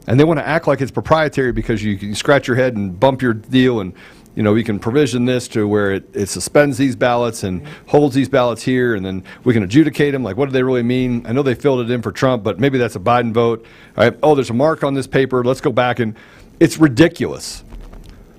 [0.06, 2.98] And they want to act like it's proprietary because you can scratch your head and
[2.98, 3.92] bump your deal and
[4.36, 8.14] you know, we can provision this to where it, it suspends these ballots and holds
[8.14, 10.22] these ballots here, and then we can adjudicate them.
[10.22, 11.26] Like, what do they really mean?
[11.26, 13.64] I know they filled it in for Trump, but maybe that's a Biden vote.
[13.96, 14.16] All right.
[14.22, 15.42] Oh, there's a mark on this paper.
[15.44, 16.14] Let's go back and
[16.60, 17.64] it's ridiculous.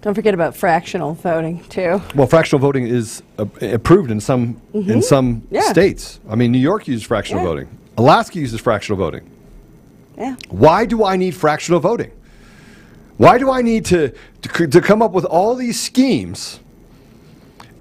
[0.02, 2.02] Don't forget about fractional voting too.
[2.16, 5.04] Well, fractional voting is uh, approved in some in Mhm.
[5.04, 5.70] some Yeah.
[5.72, 6.20] states.
[6.28, 7.50] I mean, New York uses fractional Yeah.
[7.50, 7.68] voting.
[7.98, 9.22] Alaska uses fractional voting.
[10.18, 10.36] Yeah.
[10.50, 12.12] Why do I need fractional voting?
[13.18, 16.60] Why do I need to, to, to come up with all these schemes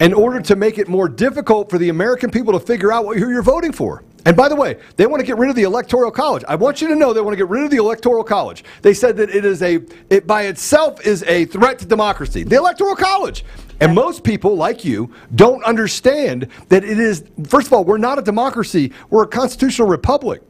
[0.01, 3.19] in order to make it more difficult for the American people to figure out what,
[3.19, 4.03] who you're voting for?
[4.27, 6.45] And by the way, they want to get rid of the Electoral College.
[6.47, 8.65] I want you to know they want to get rid of the Electoral College.
[8.83, 12.43] They said that it is a, it by itself is a threat to democracy.
[12.43, 13.45] The Electoral College.
[13.81, 18.19] And most people, like you, don't understand that it is, first of all, we're not
[18.19, 20.43] a democracy, we're a constitutional republic,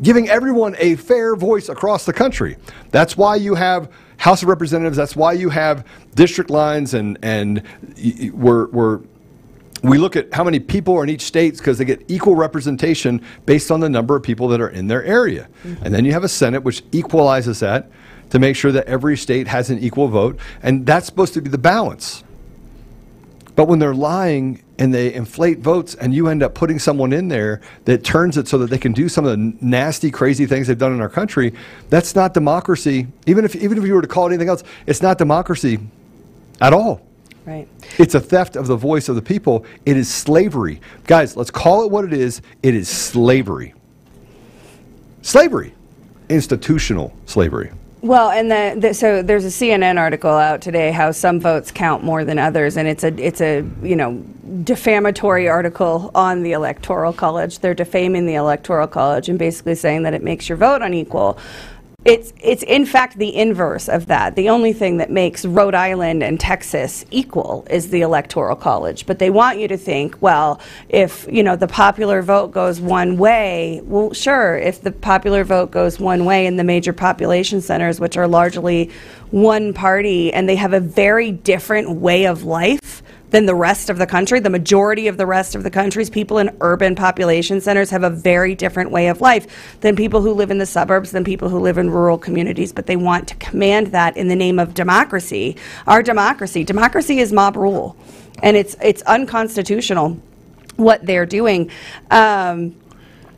[0.00, 2.56] giving everyone a fair voice across the country.
[2.90, 7.60] That's why you have House of Representatives, that's why you have district lines, and, and
[8.32, 9.00] we're, we're
[9.82, 13.20] we look at how many people are in each state because they get equal representation
[13.46, 15.48] based on the number of people that are in their area.
[15.64, 15.84] Mm-hmm.
[15.84, 17.90] And then you have a Senate which equalizes that
[18.30, 20.38] to make sure that every state has an equal vote.
[20.62, 22.22] And that's supposed to be the balance.
[23.54, 27.28] But when they're lying and they inflate votes and you end up putting someone in
[27.28, 30.66] there that turns it so that they can do some of the nasty, crazy things
[30.66, 31.52] they've done in our country,
[31.90, 33.06] that's not democracy.
[33.26, 35.78] Even if, even if you were to call it anything else, it's not democracy
[36.60, 37.06] at all.
[37.44, 37.68] Right.
[37.98, 39.66] It's a theft of the voice of the people.
[39.84, 40.80] It is slavery.
[41.04, 42.40] Guys, let's call it what it is.
[42.62, 43.74] It is slavery.
[45.22, 45.74] Slavery.
[46.28, 47.72] Institutional slavery.
[48.02, 52.02] Well, and the, the, so there's a CNN article out today how some votes count
[52.02, 54.20] more than others, and it's a it's a you know
[54.64, 57.60] defamatory article on the electoral college.
[57.60, 61.38] They're defaming the electoral college and basically saying that it makes your vote unequal.
[62.04, 64.34] It's it's in fact the inverse of that.
[64.34, 69.06] The only thing that makes Rhode Island and Texas equal is the electoral college.
[69.06, 73.18] But they want you to think, well, if you know the popular vote goes one
[73.18, 74.58] way, well, sure.
[74.58, 78.90] If the popular vote goes one way in the major population centers, which are largely
[79.30, 82.91] one party, and they have a very different way of life
[83.32, 84.38] than the rest of the country.
[84.38, 88.10] The majority of the rest of the country's people in urban population centers have a
[88.10, 91.58] very different way of life than people who live in the suburbs, than people who
[91.58, 92.72] live in rural communities.
[92.72, 95.56] But they want to command that in the name of democracy.
[95.86, 97.96] Our democracy, democracy is mob rule,
[98.42, 100.20] and it's it's unconstitutional
[100.76, 101.70] what they're doing.
[102.10, 102.76] Um,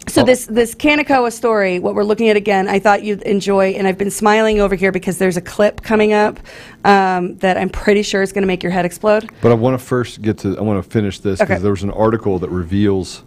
[0.09, 3.87] so this this Kanekoa story, what we're looking at again, I thought you'd enjoy, and
[3.87, 6.39] I've been smiling over here because there's a clip coming up
[6.85, 9.31] um, that I'm pretty sure is going to make your head explode.
[9.41, 11.63] But I want to first get to, I want to finish this because Okay.
[11.63, 13.23] there was an article that reveals,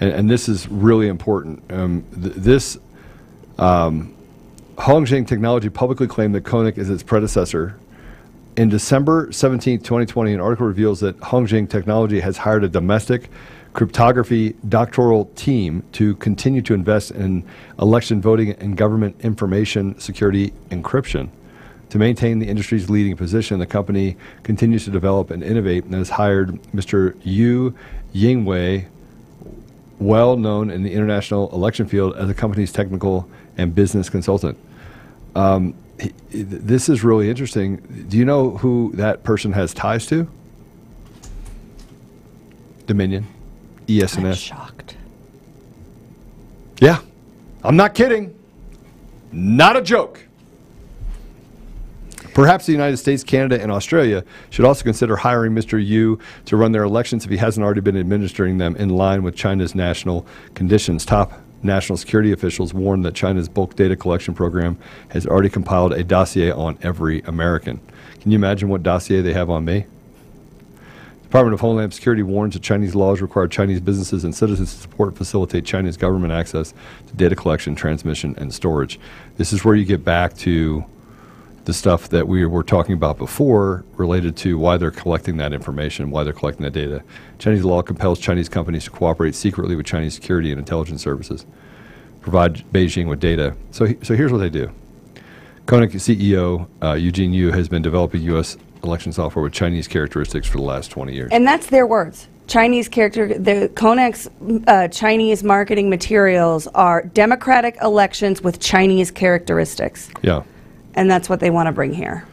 [0.00, 1.62] and, and this is really important.
[1.70, 2.78] Um, th- this
[3.58, 4.14] um,
[4.76, 7.78] Hongzheng Technology publicly claimed that Konnech is its predecessor.
[8.56, 13.30] In December 17, 2020, an article reveals that Hongzheng Technology has hired a domestic
[13.76, 17.44] cryptography doctoral team to continue to invest in
[17.78, 21.28] election voting and government information security encryption.
[21.90, 26.08] To maintain the industry's leading position, the company continues to develop and innovate and has
[26.08, 27.14] hired Mr.
[27.22, 27.74] Yu
[28.14, 28.86] Yingwei,
[29.98, 34.56] well known in the international election field as the company's technical and business consultant.
[35.34, 35.74] Um,
[36.30, 38.06] this is really interesting.
[38.08, 40.26] Do you know who that person has ties to?
[42.86, 43.26] Dominion,
[43.88, 44.16] ES&S.
[44.18, 44.96] I'm shocked.
[46.80, 47.00] Yeah,
[47.62, 48.38] I'm not kidding.
[49.32, 50.22] Not a joke.
[52.34, 55.82] Perhaps the United States, Canada, and Australia should also consider hiring Mr.
[55.82, 59.34] Yu to run their elections if he hasn't already been administering them in line with
[59.34, 61.06] China's national conditions.
[61.06, 64.76] Top national security officials warn that China's bulk data collection program
[65.08, 67.80] has already compiled a dossier on every American.
[68.20, 69.86] Can you imagine what dossier they have on me?
[71.36, 75.10] Department of Homeland Security warns that Chinese laws require Chinese businesses and citizens to support
[75.10, 76.72] and facilitate Chinese government access
[77.08, 78.98] to data collection, transmission, and storage.
[79.36, 80.82] This is where you get back to
[81.66, 86.10] the stuff that we were talking about before related to why they're collecting that information,
[86.10, 87.02] why they're collecting that data.
[87.38, 91.44] Chinese law compels Chinese companies to cooperate secretly with Chinese security and intelligence services,
[92.22, 93.54] provide Beijing with data.
[93.72, 94.70] So, so here's what they do.
[95.66, 98.56] Konnech CEO uh, Eugene Yu has been developing U.S.
[98.84, 101.30] election software with Chinese characteristics for the last 20 years.
[101.32, 102.28] And that's their words.
[102.46, 104.28] Chinese character, the Konnech's
[104.68, 110.08] uh, Chinese marketing materials are democratic elections with Chinese characteristics.
[110.22, 110.42] yeah.
[110.94, 112.26] And that's what they want to bring here.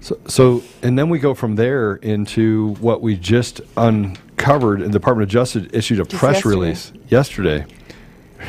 [0.00, 4.82] So, so, and then we go from there into what we just uncovered.
[4.82, 6.56] And the Department of Justice issued a Just press yesterday.
[6.56, 7.66] release yesterday.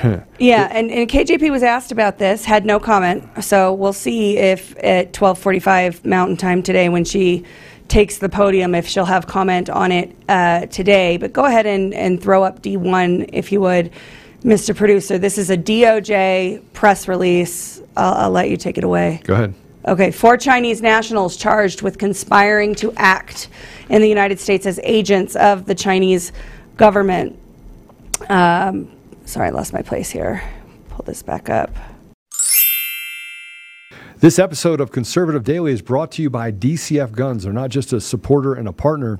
[0.40, 3.44] Yeah, and, and KJP was asked about this, had no comment.
[3.44, 7.46] So we'll see if at 12:45 Mountain Time today, when she
[7.88, 11.18] takes the podium, if she'll have comment on it uh, today.
[11.18, 13.92] But go ahead and, and throw up D1 if you would,
[14.44, 14.76] Mr.
[14.76, 15.18] Producer.
[15.18, 17.82] This is a DOJ press release.
[17.96, 19.22] I'll, I'll let you take it away.
[19.24, 19.54] Go ahead.
[19.86, 23.50] Okay, four Chinese nationals charged with conspiring to act
[23.90, 26.32] in the United States as agents of the Chinese
[26.78, 27.38] government.
[28.30, 28.90] Um,
[29.26, 30.42] sorry, I lost my place here.
[30.90, 31.72] Pull this back up.
[34.20, 37.44] This episode of Conservative Daily is brought to you by DCF Guns.
[37.44, 39.20] They're not just a supporter and a partner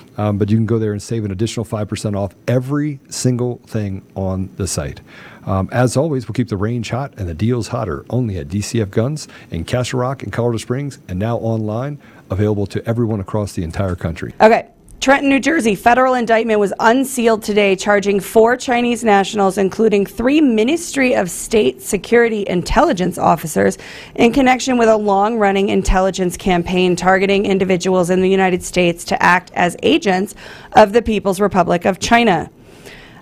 [0.17, 4.05] Um, but you can go there and save an additional 5% off every single thing
[4.15, 5.01] on the site.
[5.45, 8.91] Um, as always, we'll keep the range hot and the deals hotter only at DCF
[8.91, 11.99] Guns in Castle Rock and Colorado Springs and now online,
[12.29, 14.33] available to everyone across the entire country.
[14.41, 14.67] Okay.
[15.01, 21.15] Trenton, New Jersey, federal indictment was unsealed today, charging four Chinese nationals, including three Ministry
[21.15, 23.79] of State Security intelligence officers,
[24.13, 29.19] in connection with a long running intelligence campaign targeting individuals in the United States to
[29.23, 30.35] act as agents
[30.73, 32.51] of the People's Republic of China.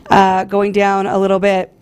[0.10, 1.74] Uh, going down a little bit,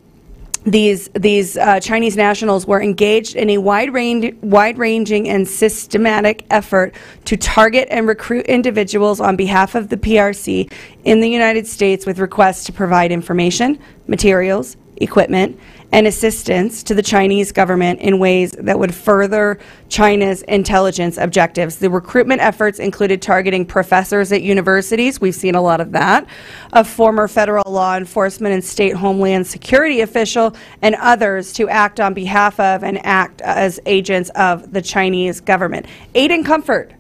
[0.68, 6.46] these these uh, Chinese nationals were engaged in a wide range, wide ranging and systematic
[6.50, 6.94] effort
[7.24, 10.70] to target and recruit individuals on behalf of the PRC
[11.06, 15.58] in the United States with requests to provide information, materials, equipment,
[15.92, 19.58] and assistance to the Chinese government in ways that would further
[19.88, 21.78] China's intelligence objectives.
[21.78, 26.28] The recruitment efforts included targeting professors at universities, we've seen a lot of that,
[26.74, 32.14] a former federal law enforcement and state homeland security official, and others to act on
[32.14, 35.86] behalf of and act as agents of the Chinese government.
[36.16, 36.92] Aid and comfort.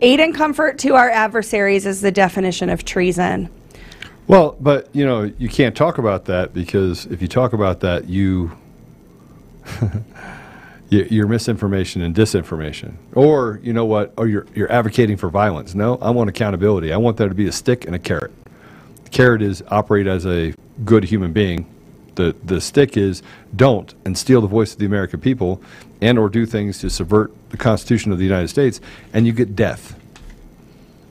[0.00, 3.50] Aid and comfort to our adversaries is the definition of treason.
[4.30, 8.08] Well, but you know, you can't talk about that because if you talk about that,
[8.08, 8.52] you
[10.88, 15.74] you're misinformation and disinformation, or you know what, or you're you're advocating for violence.
[15.74, 16.92] No, I want accountability.
[16.92, 18.30] I want there to be a stick and a carrot.
[19.02, 20.54] The carrot is operate as a
[20.84, 21.66] good human being.
[22.14, 23.24] The the stick is
[23.56, 25.60] don't and steal the voice of the American people,
[26.00, 28.80] and or do things to subvert the Constitution of the United States,
[29.12, 29.98] and you get death.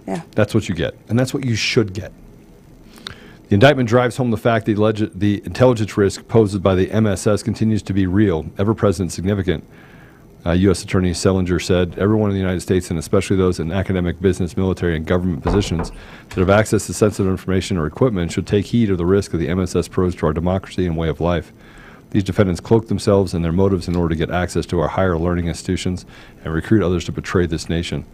[0.08, 2.14] Yeah, that's what you get, and that's what you should get.
[3.50, 7.82] The indictment drives home the fact that the, intelligence risk posed by the MSS continues
[7.82, 9.64] to be real, ever present, significant.
[10.46, 10.84] Uh, U.S.
[10.84, 14.96] Attorney Sellinger said, Everyone in the United States, and especially those in academic, business, military,
[14.96, 15.92] and government positions
[16.30, 19.40] that have access to sensitive information or equipment, should take heed of the risk of
[19.40, 21.52] the MSS pros to our democracy and way of life.
[22.12, 25.18] These defendants cloak themselves and their motives in order to get access to our higher
[25.18, 26.06] learning institutions
[26.44, 28.06] and recruit others to betray this nation.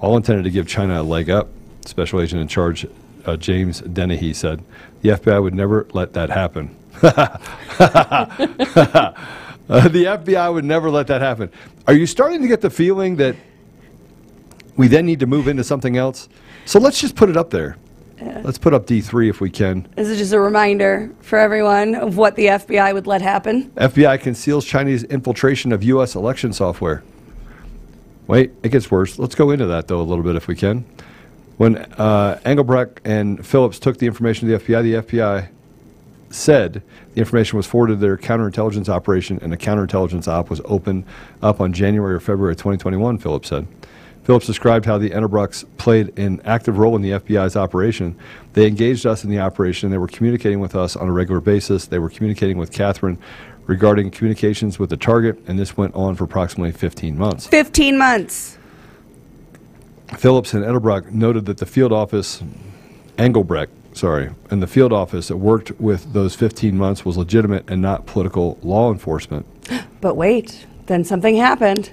[0.00, 1.48] All intended to give China a leg up.
[1.86, 2.86] Special Agent in Charge
[3.26, 4.62] uh, James Dennehy said,
[5.02, 6.76] the FBI would never let that happen.
[7.02, 7.46] uh,
[9.68, 11.50] the FBI would never let that happen.
[11.86, 13.36] Are you starting to get the feeling that
[14.76, 16.28] we then need to move into something else?
[16.64, 17.76] So let's just put it up there.
[18.18, 18.42] Yeah.
[18.44, 19.88] Let's put up D3 if we can.
[19.96, 23.70] This is just a reminder for everyone of what the FBI would let happen.
[23.76, 26.14] FBI conceals Chinese infiltration of U.S.
[26.14, 27.02] election software.
[28.26, 29.18] Wait, it gets worse.
[29.18, 30.84] Let's go into that, though, a little bit if we can.
[31.60, 35.48] When uh, Engelbrecht and Phillips took the information to the FBI, the FBI
[36.30, 36.82] said
[37.12, 41.04] the information was forwarded to their counterintelligence operation, and the counterintelligence op was opened
[41.42, 43.66] up on January or February 2021, Phillips said.
[44.24, 48.18] Phillips described how the Engelbrechts played an active role in the FBI's operation.
[48.54, 49.90] They engaged us in the operation.
[49.90, 51.84] They were communicating with us on a regular basis.
[51.84, 53.18] They were communicating with Catherine
[53.66, 57.48] regarding communications with the target, and this went on for approximately 15 months.
[57.48, 58.56] 15 months.
[60.16, 62.42] Phillips and Edelbrock noted that the field office,
[63.16, 67.80] Engelbrecht, sorry, and the field office that worked with those 15 months was legitimate and
[67.80, 69.46] not political law enforcement.
[70.00, 71.90] But wait, then something happened.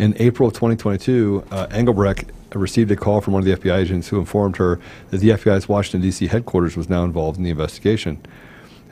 [0.00, 4.08] In April of 2022, uh, Engelbrecht received a call from one of the FBI agents
[4.08, 4.80] who informed her
[5.10, 6.26] that the FBI's Washington, D.C.
[6.26, 8.20] headquarters was now involved in the investigation.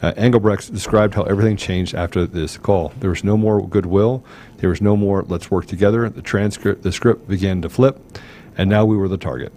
[0.03, 2.93] Uh, Engelbrecht described how everything changed after this call.
[3.01, 4.25] There was no more goodwill.
[4.59, 6.09] There was no more let's work together.
[6.09, 8.01] The transcript, the script began to flip,
[8.57, 9.53] and now we were the target.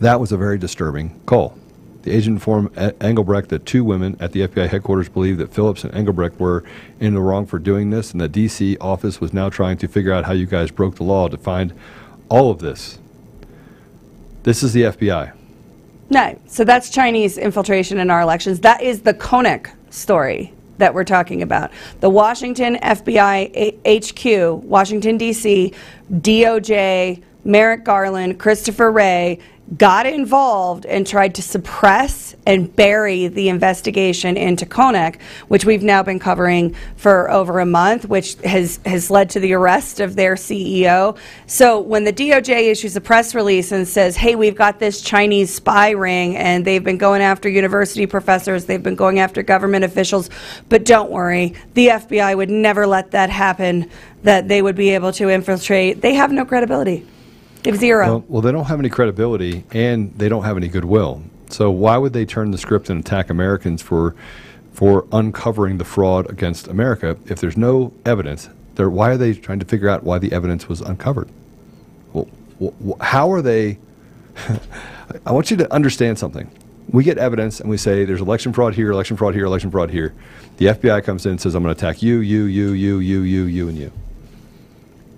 [0.00, 1.56] That was a very disturbing call.
[2.02, 5.94] The agent informed Engelbrecht that two women at the FBI headquarters believed that Phillips and
[5.94, 6.62] Engelbrecht were
[7.00, 8.76] in the wrong for doing this, and the D.C.
[8.78, 11.72] office was now trying to figure out how you guys broke the law to find
[12.28, 12.98] all of this.
[14.42, 15.32] This is the FBI.
[16.10, 18.60] No, so that's Chinese infiltration in our elections.
[18.60, 21.70] That is the Konnech story that we're talking about.
[22.00, 25.72] The Washington FBI HQ, Washington, D.C.,
[26.12, 29.38] DOJ, Merrick Garland, Christopher Wray
[29.78, 36.02] got involved and tried to suppress and bury the investigation into Konnech, which we've now
[36.02, 40.34] been covering for over a month, which has, has led to the arrest of their
[40.34, 41.16] CEO.
[41.46, 45.54] So when the DOJ issues a press release and says, hey, we've got this Chinese
[45.54, 50.28] spy ring and they've been going after university professors, they've been going after government officials,
[50.68, 53.90] but don't worry, the FBI would never let that happen,
[54.24, 56.02] that they would be able to infiltrate.
[56.02, 57.06] They have no credibility.
[57.72, 58.06] Zero.
[58.06, 61.22] Well, well, they don't have any credibility and they don't have any goodwill.
[61.50, 64.14] So why would they turn the script and attack Americans for
[64.72, 68.48] for uncovering the fraud against America if there's no evidence?
[68.74, 71.28] They're, why are they trying to figure out why the evidence was uncovered?
[72.12, 72.28] Well,
[72.60, 73.78] wh- how are they?
[75.26, 76.50] I want you to understand something.
[76.90, 79.90] We get evidence and we say there's election fraud here, election fraud here, election fraud
[79.90, 80.12] here.
[80.56, 83.22] The FBI comes in and says, I'm going to attack you, you, you, you, you,
[83.22, 83.92] you, you, and you.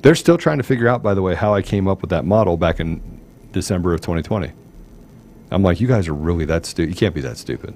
[0.03, 2.25] They're still trying to figure out, by the way, how I came up with that
[2.25, 3.21] model back in
[3.53, 4.53] December of 2020.
[5.51, 6.91] I'm like, you guys are really that stupid.
[6.91, 7.75] You can't be that stupid.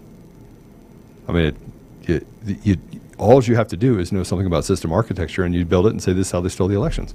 [1.28, 1.56] I mean,
[2.02, 2.76] it, you, you,
[3.18, 5.90] all you have to do is know something about system architecture, and you build it
[5.90, 7.14] and say this is how they stole the elections.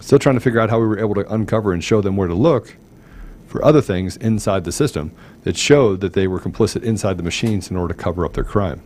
[0.00, 2.28] Still trying to figure out how we were able to uncover and show them where
[2.28, 2.76] to look
[3.46, 5.12] for other things inside the system
[5.42, 8.44] that showed that they were complicit inside the machines in order to cover up their
[8.44, 8.82] crime.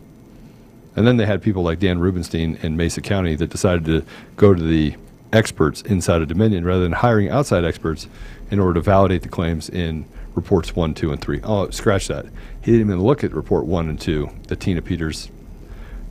[0.95, 4.03] And then they had people like Dan Rubinstein in Mesa County that decided to
[4.35, 4.95] go to the
[5.31, 8.07] experts inside of Dominion rather than hiring outside experts
[8.49, 11.39] in order to validate the claims in reports one, two, and three.
[11.43, 12.25] Oh, scratch that.
[12.61, 15.29] He didn't even look at report one and two that Tina Peters'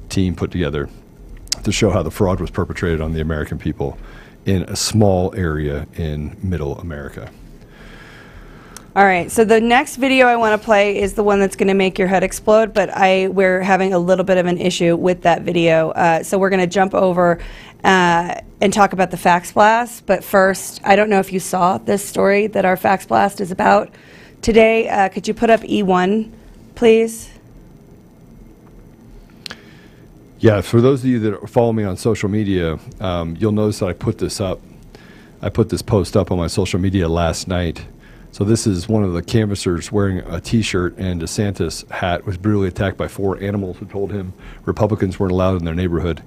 [0.08, 0.88] team put together
[1.62, 3.98] to show how the fraud was perpetrated on the American people
[4.46, 7.30] in a small area in middle America.
[8.96, 11.68] All right, so the next video I want to play is the one that's going
[11.68, 14.96] to make your head explode, but I we're having a little bit of an issue
[14.96, 15.90] with that video.
[15.90, 17.38] Uh, so we're going to jump over
[17.84, 20.06] uh, and talk about the fax blast.
[20.06, 23.52] But first, I don't know if you saw this story that our fax blast is
[23.52, 23.94] about
[24.42, 24.88] today.
[24.88, 26.32] Uh, could you put up E1,
[26.74, 27.30] please?
[30.40, 33.86] Yeah, for those of you that follow me on social media, um, you'll notice that
[33.86, 34.60] I put this up.
[35.40, 37.86] I put this post up on my social media last night.
[38.32, 42.38] So this is one of the canvassers wearing a T-shirt and a Santa's hat was
[42.38, 44.32] brutally attacked by four animals who told him
[44.64, 46.22] Republicans weren't allowed in their neighborhood.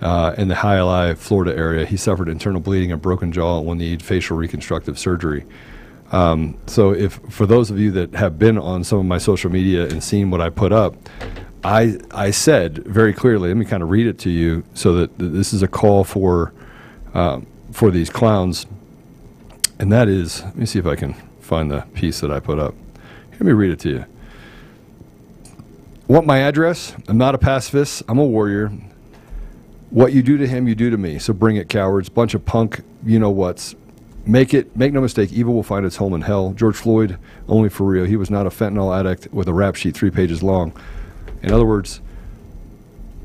[0.00, 3.74] Uh, in the Hialeah, Florida area, he suffered internal bleeding and broken jaw and will
[3.74, 5.44] need facial reconstructive surgery.
[6.12, 9.50] Um, so, if for those of you that have been on some of my social
[9.50, 10.94] media and seen what I put up,
[11.64, 13.48] I I said very clearly.
[13.48, 16.04] Let me kind of read it to you so that th- this is a call
[16.04, 16.52] for
[17.14, 18.66] um, for these clowns,
[19.80, 20.44] and that is.
[20.44, 21.16] Let me see if I can
[21.46, 22.74] find the piece that I put up.
[23.32, 24.04] Let me read it to you.
[26.08, 26.94] Want my address?
[27.08, 28.02] I'm not a pacifist.
[28.08, 28.72] I'm a warrior.
[29.90, 31.18] What you do to him, you do to me.
[31.18, 32.08] So bring it, cowards.
[32.08, 33.74] Bunch of punk, you know what's.
[34.24, 34.76] Make it.
[34.76, 35.32] Make no mistake.
[35.32, 36.52] Evil will find its home in hell.
[36.52, 37.18] George Floyd,
[37.48, 38.04] only for real.
[38.04, 40.72] He was not a fentanyl addict with a rap sheet three pages long.
[41.42, 42.00] In other words,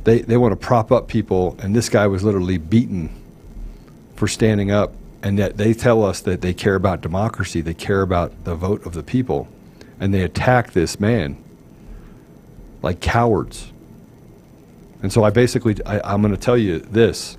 [0.04, 3.10] they they want to prop up people, and this guy was literally beaten
[4.16, 4.94] for standing up.
[5.24, 7.62] And yet they tell us that they care about democracy.
[7.62, 9.48] They care about the vote of the people,
[10.00, 11.38] and they attack this man
[12.82, 13.72] like cowards.
[15.04, 17.38] And so I basically, I, I'm going to tell you this: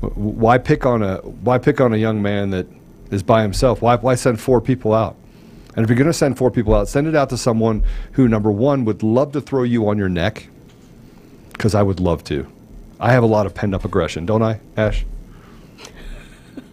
[0.00, 2.66] why pick on a why pick on a young man that
[3.10, 3.80] is by himself?
[3.80, 5.16] Why why send four people out?
[5.76, 7.82] And if you're going to send four people out, send it out to someone
[8.12, 10.48] who, number one, would love to throw you on your neck,
[11.52, 12.46] because I would love to.
[13.00, 15.04] I have a lot of pent up aggression, don't I, Ash?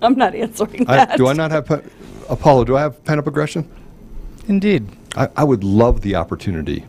[0.05, 1.17] I'm not answering I, that.
[1.17, 1.83] do I not have pe-
[2.29, 2.65] Apollo?
[2.65, 3.69] Do I have pent up aggression?
[4.47, 4.87] Indeed.
[5.15, 6.85] I, I would love the opportunity.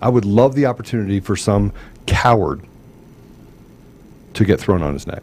[0.00, 1.72] I would love the opportunity for some
[2.06, 2.62] coward
[4.34, 5.22] to get thrown on his neck,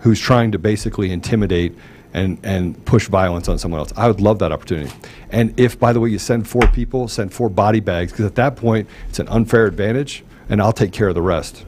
[0.00, 1.74] who's trying to basically intimidate
[2.12, 3.92] and and push violence on someone else.
[3.96, 4.90] I would love that opportunity.
[5.30, 8.34] And if, by the way, you send four people, send four body bags, because at
[8.36, 11.64] that point it's an unfair advantage, and I'll take care of the rest.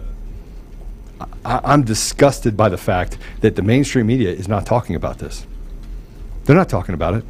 [1.44, 5.46] I, I'm disgusted by the fact that the mainstream media is not talking about this.
[6.44, 7.24] They're not talking about it.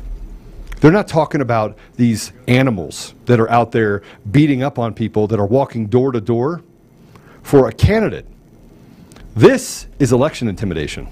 [0.80, 5.40] They're not talking about these animals that are out there beating up on people that
[5.40, 6.62] are walking door to door
[7.42, 8.26] for a candidate.
[9.34, 11.08] This is election intimidation.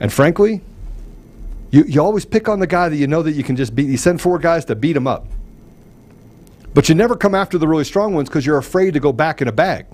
[0.00, 0.60] And frankly,
[1.70, 3.86] you, you always pick on the guy that you know that you can just beat.
[3.86, 5.26] You send four guys to beat him up.
[6.74, 9.42] But you never come after the really strong ones because you're afraid to go back
[9.42, 9.86] in a bag.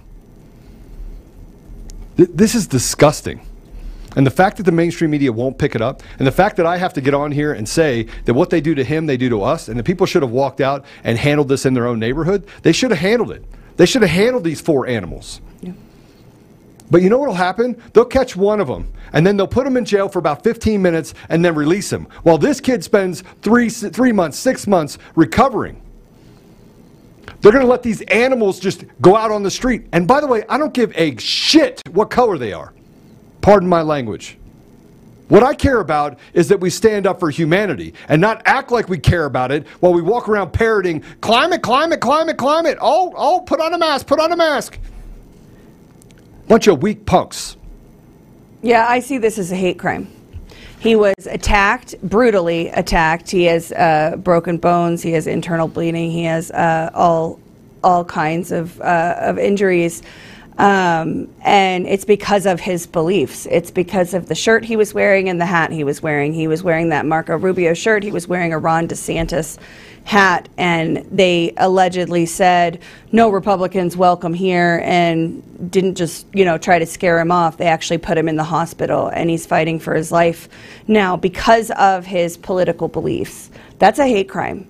[2.17, 3.41] Th- this is disgusting.
[4.17, 6.65] And the fact that the mainstream media won't pick it up, and the fact that
[6.65, 9.19] I have to get on here and say that what they do to him, they
[9.19, 11.87] do to us, and the people should have walked out and handled this in their
[11.87, 13.45] own neighborhood, they should have handled it.
[13.77, 15.43] They should have handled these four animals.
[16.91, 17.81] But you know what will happen?
[17.93, 20.81] They'll catch one of them, and then they'll put him in jail for about 15
[20.81, 22.07] minutes and then release him.
[22.23, 25.83] While this kid spends three, three months, six months recovering.
[27.47, 29.87] They're going to let these animals just go out on the street.
[29.93, 32.73] And by the way, I don't give a shit what color they are.
[33.41, 34.37] Pardon my language.
[35.29, 38.89] What I care about is that we stand up for humanity and not act like
[38.89, 42.79] we care about it while we walk around parroting climate, climate, climate, climate.
[42.81, 44.81] Oh, oh, put on a mask, put on a mask.
[46.49, 47.57] Bunch of weak punks.
[48.61, 50.16] Yeah, I see this as a hate crime.
[50.87, 53.29] He was attacked, brutally attacked.
[53.33, 55.03] He has uh, broken bones.
[55.03, 56.13] He has internal bleeding.
[56.13, 57.41] He has uh, all
[57.83, 60.05] all kinds of uh, of injuries.
[60.59, 63.49] Um, and it's because of his beliefs.
[63.51, 66.33] It's because of the shirt he was wearing and the hat he was wearing.
[66.33, 68.05] He was wearing that Marco Rubio shirt.
[68.05, 69.59] He was wearing a Ron DeSantis
[70.07, 70.49] hat.
[70.57, 72.81] And they allegedly said,
[73.13, 77.57] no Republicans welcome here, and didn't just, you know, try to scare him off.
[77.57, 80.49] They actually put him in the hospital, and he's fighting for his life
[80.87, 83.51] now because of his political beliefs.
[83.79, 84.69] That's a hate crime.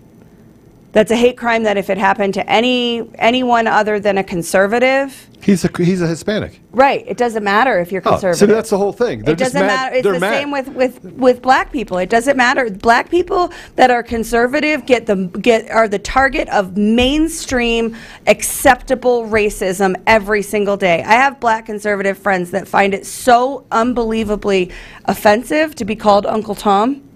[0.97, 5.29] That's a hate crime that if it happened to any anyone other than a conservative,
[5.43, 6.59] He's a, he's a Hispanic.
[6.73, 7.05] right?
[7.07, 8.49] It doesn't matter if you're oh, conservative Oh, conservative.
[8.55, 9.23] so that's the whole thing.
[9.23, 9.95] They're it doesn't mad- matter.
[9.97, 10.33] It's they're the mad.
[10.41, 11.99] same with, with, with black people.
[11.99, 12.71] It doesn't matter.
[12.71, 17.95] Black people that are conservative get the get are the target of mainstream
[18.27, 21.03] acceptable racism every single day.
[21.03, 24.71] I have black conservative friends that find it so unbelievably
[25.05, 27.07] offensive to be called Uncle Tom,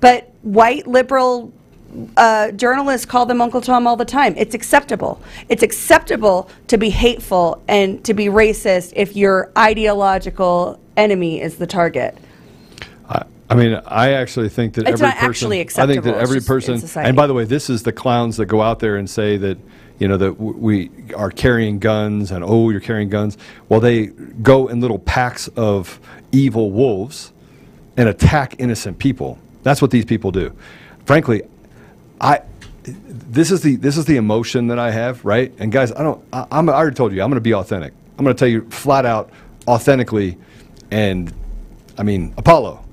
[0.00, 1.52] but white liberal
[2.16, 4.34] uh, journalists call them Uncle Tom all the time.
[4.36, 5.20] It's acceptable.
[5.48, 11.66] It's acceptable to be hateful and to be racist if your ideological enemy is the
[11.66, 12.16] target.
[13.08, 15.52] I, I mean, I actually think that It's every not person.
[15.52, 16.80] I think that every person.
[16.96, 19.58] And by the way, this is the clowns that go out there and say that
[19.98, 23.36] you know that w- we are carrying guns and oh, you're carrying guns.
[23.68, 26.00] Well, they go in little packs of
[26.32, 27.32] evil wolves
[27.96, 29.38] and attack innocent people.
[29.62, 30.54] That's what these people do.
[31.04, 31.42] Frankly,
[32.20, 32.42] I.
[32.82, 35.52] This is the this is the emotion that I have, right?
[35.58, 36.24] And guys, I don't.
[36.32, 37.92] I, I'm, I already told you, I'm going to be authentic.
[38.18, 39.30] I'm going to tell you flat out,
[39.66, 40.36] authentically,
[40.90, 41.32] and
[41.96, 42.84] I mean Apollo.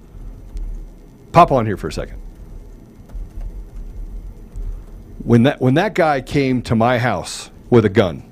[1.32, 2.20] Pop on here for a second.
[5.24, 8.24] When that when that guy came to my house with a gun,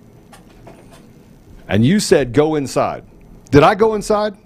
[1.67, 3.03] and you said go inside,
[3.51, 4.37] did I go inside?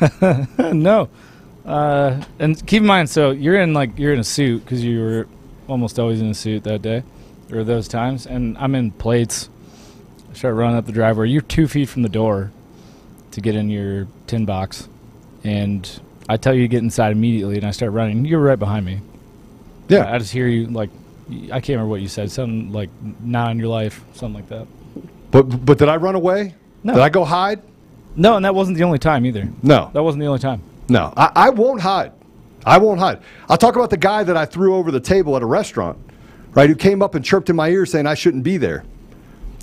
[0.58, 1.08] no.
[1.64, 5.00] Uh, and keep in mind, so you're in like you're in a suit because you
[5.00, 5.28] were
[5.68, 7.02] almost always in a suit that day,
[7.52, 9.48] or those times, and I'm in plates.
[10.30, 11.28] I start running up the driveway.
[11.28, 12.50] You're two feet from the door
[13.30, 14.88] to get in your tin box,
[15.44, 18.24] and I tell you to get inside immediately, and I start running.
[18.24, 19.00] You're right behind me.
[19.88, 20.12] Yeah.
[20.12, 20.90] I just hear you like
[21.30, 22.30] I can't remember what you said.
[22.30, 22.90] Something like
[23.20, 24.66] "not on your life," something like that.
[25.30, 26.54] But but did I run away?
[26.82, 26.94] No.
[26.94, 27.62] Did I go hide?
[28.16, 29.48] No, and that wasn't the only time either.
[29.62, 29.90] No.
[29.92, 30.62] That wasn't the only time.
[30.88, 32.12] No, I, I won't hide.
[32.68, 33.22] I won't hide.
[33.48, 35.98] I'll talk about the guy that I threw over the table at a restaurant,
[36.50, 36.68] right?
[36.68, 38.84] Who came up and chirped in my ear saying I shouldn't be there,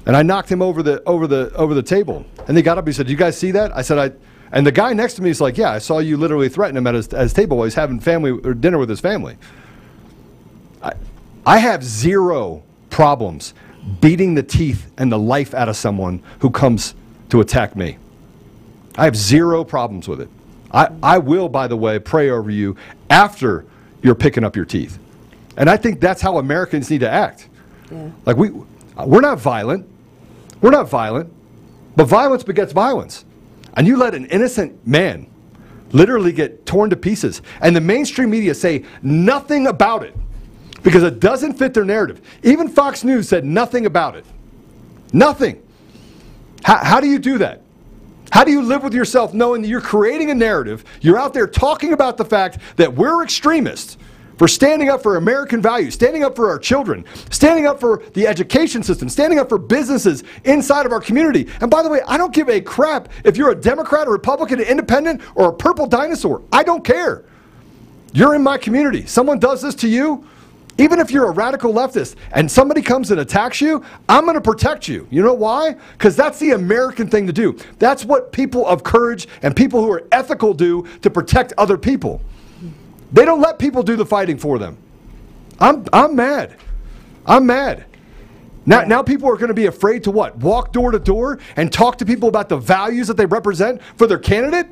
[0.08, 2.26] and I knocked him over the over the over the table.
[2.48, 2.86] And they got up.
[2.86, 4.12] And he said, "Do you guys see that?" I said, "I."
[4.52, 6.88] And the guy next to me is like, "Yeah, I saw you literally threaten him
[6.88, 9.38] at his, at his table while he's having family or dinner with his family."
[10.82, 10.94] I,
[11.46, 13.54] I have zero problems
[14.02, 16.96] beating the teeth and the life out of someone who comes
[17.30, 18.00] to attack me.
[18.98, 20.30] I have zero problems with it.
[20.76, 22.76] I, I will, by the way, pray over you
[23.10, 23.66] after
[24.04, 25.00] you're picking up your teeth.
[25.58, 27.48] And I think that's how Americans need to act.
[27.90, 28.12] Yeah.
[28.26, 29.88] Like, we, we're not violent.
[30.60, 31.32] We're not violent.
[31.96, 33.24] But violence begets violence.
[33.76, 35.28] And you let an innocent man
[35.92, 37.42] literally get torn to pieces.
[37.62, 40.14] And the mainstream media say nothing about it
[40.84, 42.22] because it doesn't fit their narrative.
[42.44, 44.26] Even Fox News said nothing about it.
[45.14, 45.64] Nothing.
[46.64, 47.62] How, how do you do that?
[48.32, 50.84] How do you live with yourself knowing that you're creating a narrative?
[51.02, 53.98] You're out there talking about the fact that we're extremists
[54.38, 58.28] for standing up for American values, standing up for our children, standing up for the
[58.28, 61.48] education system, standing up for businesses inside of our community.
[61.62, 64.60] And by the way, I don't give a crap if you're a Democrat, a Republican,
[64.60, 66.42] an independent, or a purple dinosaur.
[66.52, 67.24] I don't care.
[68.14, 69.06] You're in my community.
[69.06, 70.28] Someone does this to you,
[70.78, 74.42] even if you're a radical leftist and somebody comes and attacks you, I'm going to
[74.42, 75.08] protect you.
[75.10, 75.76] You know why?
[75.94, 77.58] Because that's the American thing to do.
[77.80, 82.22] That's what people of courage and people who are ethical do to protect other people.
[83.14, 84.78] They don't let people do the fighting for them.
[85.60, 86.58] I'm, I'm mad.
[87.26, 87.86] I'm mad.
[88.66, 90.36] Now, now people are going to be afraid to what?
[90.38, 94.08] Walk door to door and talk to people about the values that they represent for
[94.08, 94.68] their candidate?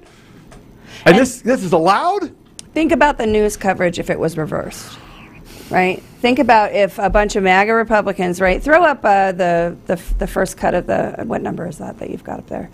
[1.06, 2.34] And, this, this is allowed?
[2.74, 4.98] Think about the news coverage if it was reversed,
[5.70, 6.02] right?
[6.22, 8.62] Think about if a bunch of MAGA Republicans, right?
[8.62, 12.00] Throw up uh, the, the f- the first cut of the what number is that
[12.00, 12.70] that you've got up there?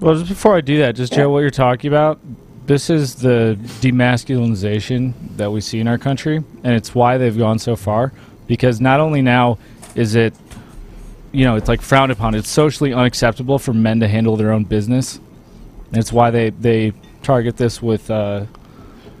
[0.00, 2.18] Well, just before I do that, just Joe, what you're talking about,
[2.66, 7.58] this is the demasculinization that we see in our country, and it's why they've gone
[7.58, 8.12] so far.
[8.46, 9.58] Because not only now
[9.94, 10.34] is it,
[11.32, 14.64] you know, it's like frowned upon, it's socially unacceptable for men to handle their own
[14.64, 15.20] business.
[15.88, 18.46] And it's why they, they target this with uh,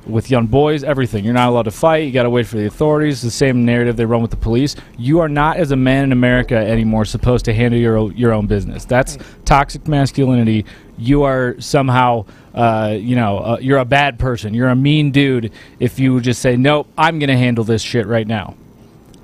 [0.06, 1.24] with young boys, everything.
[1.24, 2.04] You're not allowed to fight.
[2.04, 3.22] You got to wait for the authorities.
[3.22, 4.76] The same narrative they run with the police.
[4.98, 8.46] You are not, as a man in America anymore, supposed to handle your your own
[8.46, 8.84] business.
[8.84, 10.64] That's toxic masculinity.
[10.98, 14.54] You are somehow, uh, you know, uh, you're a bad person.
[14.54, 18.06] You're a mean dude if you just say, "Nope, I'm going to handle this shit
[18.06, 18.54] right now."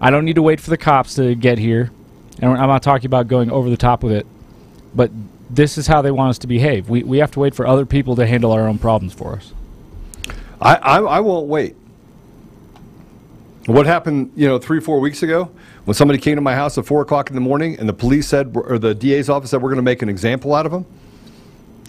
[0.01, 1.91] I don't need to wait for the cops to get here.
[2.41, 4.27] And I'm not talking about going over the top with it,
[4.95, 5.11] but
[5.49, 6.89] this is how they want us to behave.
[6.89, 9.53] We we have to wait for other people to handle our own problems for us.
[10.61, 11.77] I, I, I won't wait.
[13.67, 15.51] What happened, you know, three, four weeks ago
[15.85, 18.29] when somebody came to my house at 4 o'clock in the morning and the police
[18.29, 20.87] said, or the DA's office said, we're going to make an example out of him?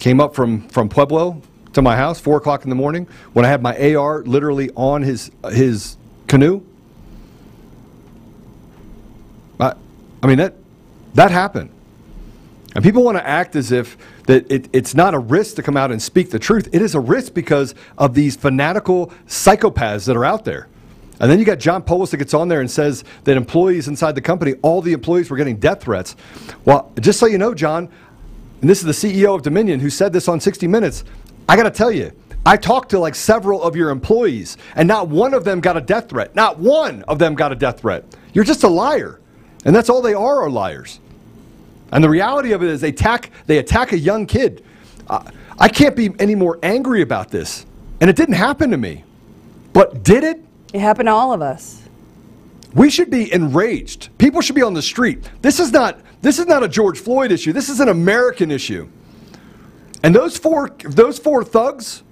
[0.00, 1.40] Came up from, from Pueblo
[1.72, 5.02] to my house, 4 o'clock in the morning, when I had my AR literally on
[5.02, 5.96] his, his
[6.26, 6.62] canoe.
[9.60, 9.74] I,
[10.22, 10.54] I mean, that,
[11.14, 11.70] that happened.
[12.74, 13.96] And people want to act as if
[14.26, 16.68] that it, it's not a risk to come out and speak the truth.
[16.72, 20.68] It is a risk because of these fanatical psychopaths that are out there.
[21.20, 24.14] And then you got John Poulos that gets on there and says that employees inside
[24.14, 26.14] the company, all the employees were getting death threats.
[26.64, 27.88] Well, just so you know, John,
[28.60, 31.04] and this is the CEO of Dominion who said this on 60 Minutes.
[31.48, 32.12] I got to tell you,
[32.46, 35.80] I talked to like several of your employees, and not one of them got a
[35.80, 36.34] death threat.
[36.34, 38.04] Not one of them got a death threat.
[38.32, 39.20] You're just a liar.
[39.64, 41.00] And that's all they are, are liars.
[41.92, 44.64] And the reality of it is they attack, they attack a young kid.
[45.08, 45.22] Uh,
[45.58, 47.66] I can't be any more angry about this.
[48.00, 49.04] And it didn't happen to me.
[49.72, 50.44] But did it?
[50.72, 51.82] It happened to all of us.
[52.74, 54.10] We should be enraged.
[54.18, 55.28] People should be on the street.
[55.40, 57.52] This is not this is not a George Floyd issue.
[57.52, 58.88] This is an American issue.
[60.02, 62.02] And those four those four thugs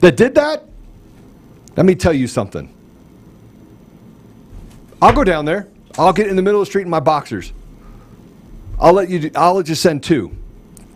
[0.00, 0.64] that did that,
[1.76, 2.72] let me tell you something.
[5.00, 5.68] I'll go down there.
[5.98, 7.52] I'll get in the middle of the street in my boxers.
[8.82, 9.20] I'll let you.
[9.20, 10.36] Do, I'll let you send two,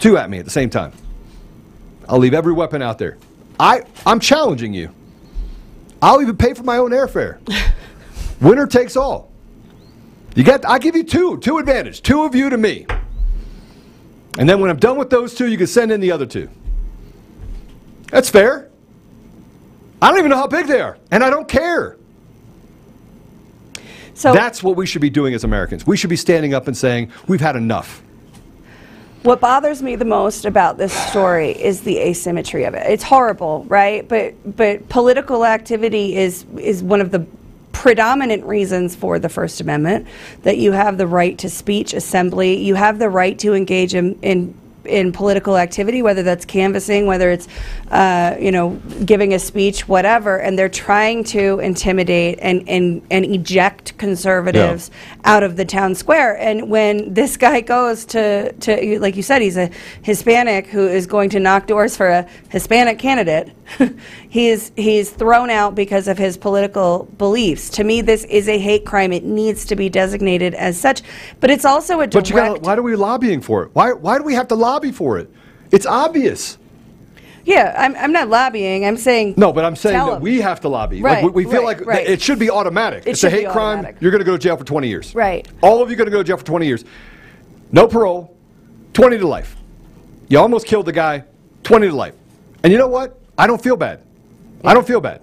[0.00, 0.92] two at me at the same time.
[2.08, 3.16] I'll leave every weapon out there.
[3.60, 4.90] I I'm challenging you.
[6.02, 7.38] I'll even pay for my own airfare.
[8.40, 9.30] Winner takes all.
[10.34, 10.68] You get.
[10.68, 12.86] I give you two, two advantage, two of you to me.
[14.36, 16.50] And then when I'm done with those two, you can send in the other two.
[18.10, 18.68] That's fair.
[20.02, 21.96] I don't even know how big they are, and I don't care.
[24.16, 25.86] So That's what we should be doing as Americans.
[25.86, 28.02] We should be standing up and saying, we've had enough.
[29.24, 32.86] What bothers me the most about this story is the asymmetry of it.
[32.86, 34.08] It's horrible, right?
[34.08, 37.26] But but political activity is is one of the
[37.72, 40.06] predominant reasons for the First Amendment
[40.44, 44.18] that you have the right to speech, assembly, you have the right to engage in,
[44.22, 44.54] in
[44.86, 47.48] in political activity, whether that's canvassing, whether it's,
[47.90, 53.24] uh, you know, giving a speech, whatever, and they're trying to intimidate and, and, and
[53.24, 54.90] eject conservatives
[55.24, 56.36] out of the town square.
[56.38, 59.70] And when this guy goes to, to, like you said, he's a
[60.02, 63.52] Hispanic who is going to knock doors for a Hispanic candidate,
[64.36, 67.70] he's, he's thrown out because of his political beliefs.
[67.70, 69.12] To me, this is a hate crime.
[69.12, 71.02] It needs to be designated as such.
[71.40, 72.12] But it's also a direct.
[72.12, 73.70] But you got why are we lobbying for it?
[73.72, 75.30] Why, why do we have to lobby for it?
[75.72, 76.58] It's obvious.
[77.44, 78.84] Yeah, I'm, I'm not lobbying.
[78.84, 79.34] I'm saying.
[79.36, 80.22] No, but I'm saying that them.
[80.22, 81.00] we have to lobby.
[81.00, 82.06] Right, like we, we feel right, like right.
[82.06, 83.06] it should be automatic.
[83.06, 83.96] It it's a hate crime.
[84.00, 85.14] You're going to go to jail for 20 years.
[85.14, 85.48] Right.
[85.62, 86.84] All of you going to go to jail for 20 years.
[87.72, 88.36] No parole,
[88.92, 89.56] 20 to life.
[90.28, 91.24] You almost killed the guy,
[91.62, 92.14] 20 to life.
[92.64, 93.20] And you know what?
[93.38, 94.05] I don't feel bad.
[94.66, 95.22] I don't feel bad.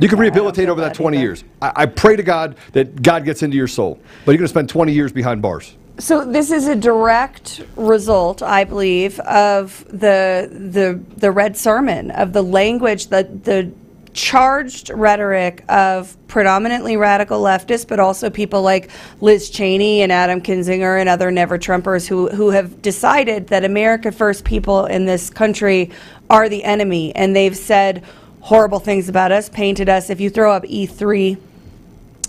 [0.00, 1.44] You can rehabilitate over that 20 years.
[1.60, 4.00] I, I pray to God that God gets into your soul.
[4.24, 5.76] But you're going to spend 20 years behind bars.
[5.98, 12.32] So this is a direct result, I believe, of the the the red sermon, of
[12.32, 13.70] the language, the the
[14.14, 20.98] charged rhetoric of predominantly radical leftists, but also people like Liz Cheney and Adam Kinzinger
[20.98, 25.90] and other never Trumpers who who have decided that America First people in this country
[26.30, 28.02] are the enemy, and they've said
[28.42, 30.10] horrible things about us, painted us.
[30.10, 31.38] If you throw up E3,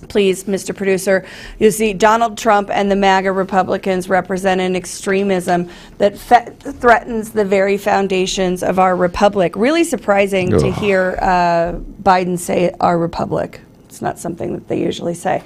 [0.08, 0.76] please, Mr.
[0.76, 1.26] Producer,
[1.58, 7.44] you see Donald Trump and the MAGA Republicans represent an extremism that fe- threatens the
[7.44, 9.56] very foundations of our republic.
[9.56, 13.62] Really surprising to hear uh, Biden say our republic.
[13.86, 15.42] It's not something that they usually say.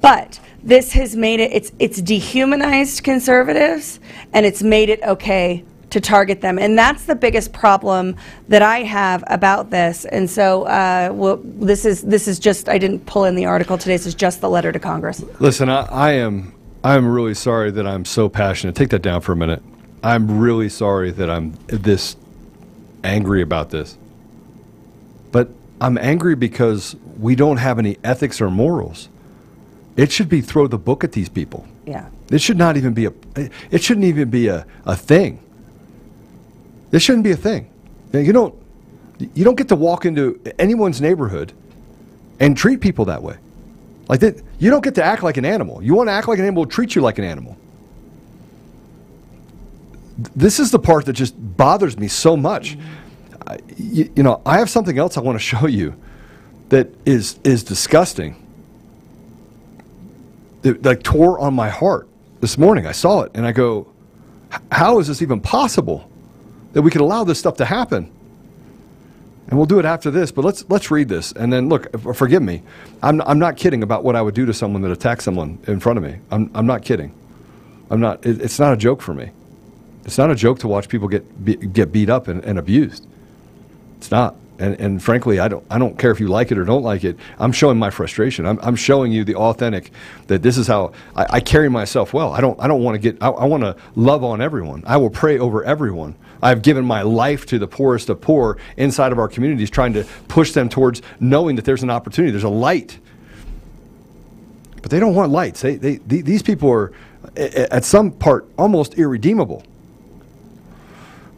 [0.00, 3.98] But this has made it, it's, it's dehumanized conservatives
[4.32, 6.58] and it's made it okay to target them.
[6.58, 8.16] And that's the biggest problem
[8.48, 10.04] that I have about this.
[10.04, 13.78] And so uh, well, this, is, this is just, I didn't pull in the article
[13.78, 15.22] today, this is just the letter to Congress.
[15.38, 16.56] Listen, I, I am
[16.86, 18.76] I am really sorry that I'm so passionate.
[18.76, 19.60] Take that down for a minute.
[20.04, 22.14] I'm really sorry that I'm this
[23.02, 23.98] angry about this.
[25.32, 25.48] But
[25.80, 29.08] I'm angry because we don't have any ethics or morals.
[29.96, 31.66] It should be throw the book at these people.
[31.86, 32.08] Yeah.
[32.30, 33.12] It should not even be a
[33.72, 35.40] it shouldn't even be a, a thing.
[36.90, 37.70] This shouldn't be a thing.
[38.12, 38.54] You don't
[39.18, 41.52] you don't get to walk into anyone's neighborhood
[42.38, 43.36] and treat people that way.
[44.08, 45.82] Like that, you don't get to act like an animal.
[45.82, 47.56] You want to act like an animal, treat you like an animal.
[50.34, 52.78] This is the part that just bothers me so much.
[53.46, 55.94] I, you, you know, I have something else I want to show you
[56.68, 58.42] that is is disgusting.
[60.62, 62.08] That like tore on my heart
[62.40, 62.86] this morning.
[62.86, 63.88] I saw it and I go,
[64.70, 66.10] how is this even possible
[66.76, 68.12] that we could allow this stuff to happen?
[69.48, 71.88] And we'll do it after this, but let's let's read this and then look.
[72.14, 72.62] Forgive me,
[73.02, 75.80] I'm I'm not kidding about what I would do to someone that attacks someone in
[75.80, 76.18] front of me.
[76.30, 77.14] I'm I'm not kidding.
[77.88, 78.26] I'm not.
[78.26, 79.30] It, it's not a joke for me.
[80.04, 83.06] It's not a joke to watch people get be, get beat up and, and abused.
[83.96, 84.36] It's not.
[84.58, 87.04] And, and frankly, I don't, I don't care if you like it or don't like
[87.04, 87.18] it.
[87.38, 88.46] I'm showing my frustration.
[88.46, 89.90] I'm, I'm showing you the authentic
[90.28, 92.32] that this is how I, I carry myself well.
[92.32, 94.82] I don't, I don't want to get, I, I want to love on everyone.
[94.86, 96.14] I will pray over everyone.
[96.42, 100.04] I've given my life to the poorest of poor inside of our communities, trying to
[100.28, 102.98] push them towards knowing that there's an opportunity, there's a light.
[104.80, 105.60] But they don't want lights.
[105.60, 106.92] They, they, the- these people are,
[107.36, 109.64] at some part, almost irredeemable.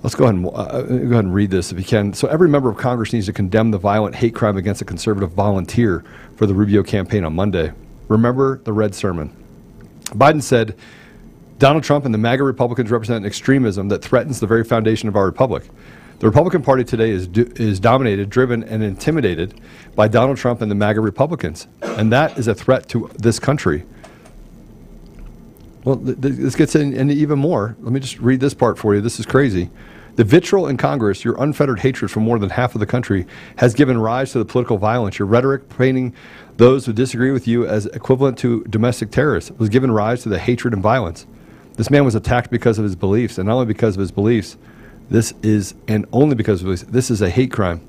[0.03, 2.13] Let's go ahead and uh, go ahead and read this if you can.
[2.13, 5.33] So every member of Congress needs to condemn the violent hate crime against a conservative
[5.33, 6.05] volunteer
[6.37, 7.73] for the Rubio campaign on Monday.
[8.07, 9.35] Remember the red sermon.
[10.11, 10.77] Biden said,
[11.59, 15.17] Donald Trump and the MAGA Republicans represent an extremism that threatens the very foundation of
[15.17, 15.69] our republic.
[16.21, 19.61] The Republican Party today is, do, is dominated, driven, and intimidated
[19.97, 21.67] by Donald Trump and the MAGA Republicans.
[21.83, 23.85] And that is a threat to this country.
[25.89, 27.75] Well, th- th- this gets in, into even more.
[27.81, 29.01] Let me just read this part for you.
[29.01, 29.71] This is crazy.
[30.17, 33.27] The vitriol in Congress, your unfettered hatred for more than half of the country,
[33.57, 35.19] has given rise to the political violence.
[35.19, 36.15] Your rhetoric painting
[36.59, 40.39] those who disagree with you as equivalent to domestic terrorists was given rise to the
[40.39, 41.27] hatred and violence.
[41.77, 44.59] This man was attacked because of his beliefs, and not only because of his beliefs,
[45.09, 47.81] this is, and only because of his, this is a hate crime.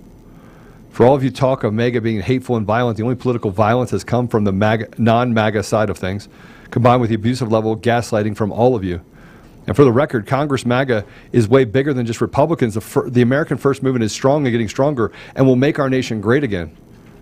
[0.90, 3.92] For all of you talk of MAGA being hateful and violent, the only political violence
[3.92, 6.28] has come from the MAGA, non-MAGA side of things,
[6.72, 9.02] combined with the abusive level gaslighting from all of you.
[9.68, 12.74] And for the record, Congress MAGA is way bigger than just Republicans.
[12.74, 16.22] The, the American First Movement is strong and getting stronger and will make our nation
[16.22, 16.76] great again.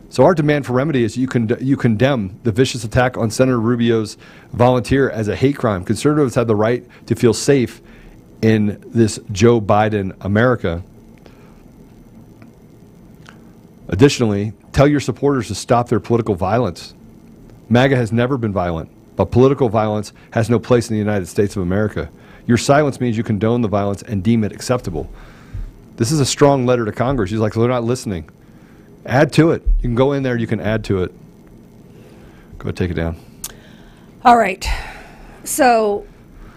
[0.09, 3.59] So our demand for remedy is you, con- you condemn the vicious attack on Senator
[3.59, 4.17] Rubio's
[4.53, 5.83] volunteer as a hate crime.
[5.83, 7.81] Conservatives have the right to feel safe
[8.41, 10.83] in this Joe Biden America.
[13.89, 16.93] Additionally, tell your supporters to stop their political violence.
[17.69, 21.55] MAGA has never been violent, but political violence has no place in the United States
[21.55, 22.09] of America.
[22.45, 25.09] Your silence means you condone the violence and deem it acceptable.
[25.97, 27.31] This is a strong letter to Congress.
[27.31, 28.29] He's like, they're not listening.
[29.05, 29.63] Add to it.
[29.77, 31.11] You can go in there, you can add to it.
[32.59, 33.17] Go ahead, take it down.
[34.23, 34.67] All right.
[35.43, 36.05] So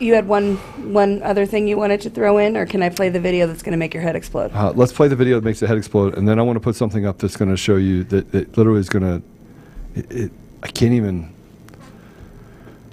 [0.01, 0.57] you had one
[0.93, 3.63] one other thing you wanted to throw in, or can I play the video that's
[3.63, 4.51] going to make your head explode?
[4.53, 6.61] Uh, let's play the video that makes the head explode, and then I want to
[6.61, 9.23] put something up that's going to show you that it literally is going
[9.97, 10.31] to.
[10.63, 11.35] I can't even.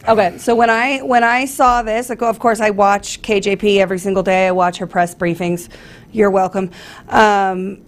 [0.08, 4.24] Okay, so when I when I saw this, of course, I watch KJP every single
[4.24, 4.48] day.
[4.48, 5.70] I watch her press briefings.
[6.12, 6.72] You're welcome.
[7.10, 7.82] Um,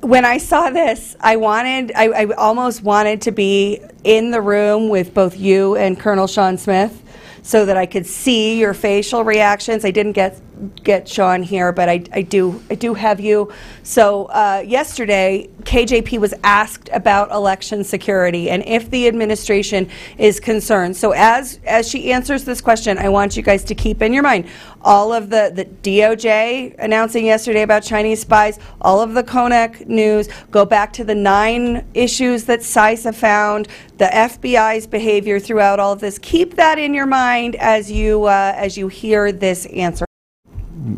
[0.00, 4.88] when I saw this, I wanted, I, I almost wanted to be in the room
[4.88, 7.02] with both you and Colonel Sean Smith,
[7.46, 9.84] so that I could see your facial reactions.
[9.84, 10.40] I didn't get
[10.82, 13.52] get Sean here, but I, I do I do have you.
[13.82, 19.88] So uh, yesterday, KJP was asked about election security and if the administration
[20.18, 20.96] is concerned.
[20.96, 24.22] So as as she answers this question, I want you guys to keep in your
[24.22, 24.46] mind
[24.82, 30.28] all of the the DOJ announcing yesterday about Chinese spies, all of the Konnech news.
[30.50, 36.00] Go back to the nine issues that CISA found, the FBI's behavior throughout all of
[36.00, 36.18] this.
[36.18, 40.05] Keep that in your mind as you uh, as you hear this answer.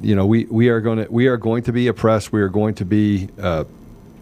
[0.03, 2.33] You know, we, we are going to we are going to be oppressed.
[2.33, 3.65] We are going to be uh,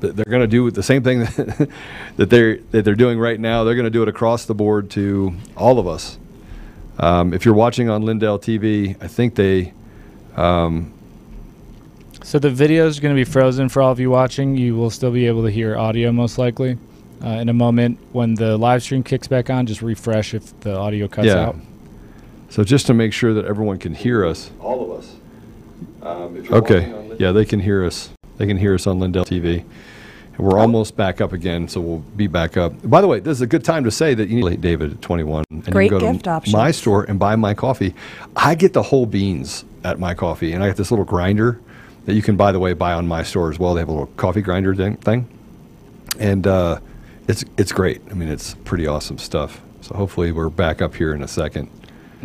[0.01, 1.21] they're going to do the same thing
[2.17, 3.65] that they're that they're doing right now.
[3.65, 6.19] They're going to do it across the board to all of us.
[6.99, 9.73] Um, if you're watching on Lindell TV, I think they.
[10.37, 10.93] Um,
[12.23, 14.57] So the video is going to be frozen for all of you watching.
[14.57, 16.79] You will still be able to hear audio most likely.
[17.25, 20.77] Uh, in a moment, when the live stream kicks back on, just refresh if the
[20.77, 21.47] audio cuts yeah.
[21.47, 21.57] out.
[22.51, 24.51] So just to make sure that everyone can hear us.
[24.61, 25.17] All of us.
[26.51, 27.17] Okay.
[27.19, 28.11] Yeah, they can hear us.
[28.37, 29.65] They can hear us on Lindell TV.
[30.37, 32.75] And we're almost back up again, so we'll be back up.
[32.89, 34.93] By the way, this is a good time to say that you need late David
[34.93, 35.45] at 21.
[35.51, 36.53] And Great you can go gift to options.
[36.55, 37.95] my store and buy my coffee.
[38.35, 41.61] I get the whole beans at my coffee, and I got this little grinder
[42.05, 43.75] that you can, by the way, buy on my store as well.
[43.75, 44.97] They have a little coffee grinder thing.
[44.97, 45.27] thing.
[46.19, 46.81] And uh,
[47.29, 48.03] it's, it's great.
[48.11, 49.61] I mean, it's pretty awesome stuff.
[49.81, 51.71] So hopefully we're back up here in a second.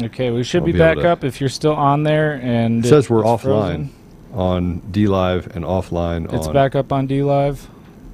[0.02, 2.34] Okay, we should I'll be, be back up if you're still on there.
[2.42, 3.94] And It says we're offline frozen.
[4.34, 7.68] on D Live and offline It's back up on D Live.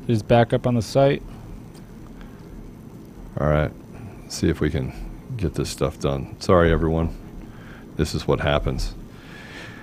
[0.07, 1.21] It's back up on the site.
[3.39, 3.71] All right.
[4.29, 4.93] See if we can
[5.37, 6.35] get this stuff done.
[6.39, 7.15] Sorry, everyone.
[7.95, 8.93] This is what happens.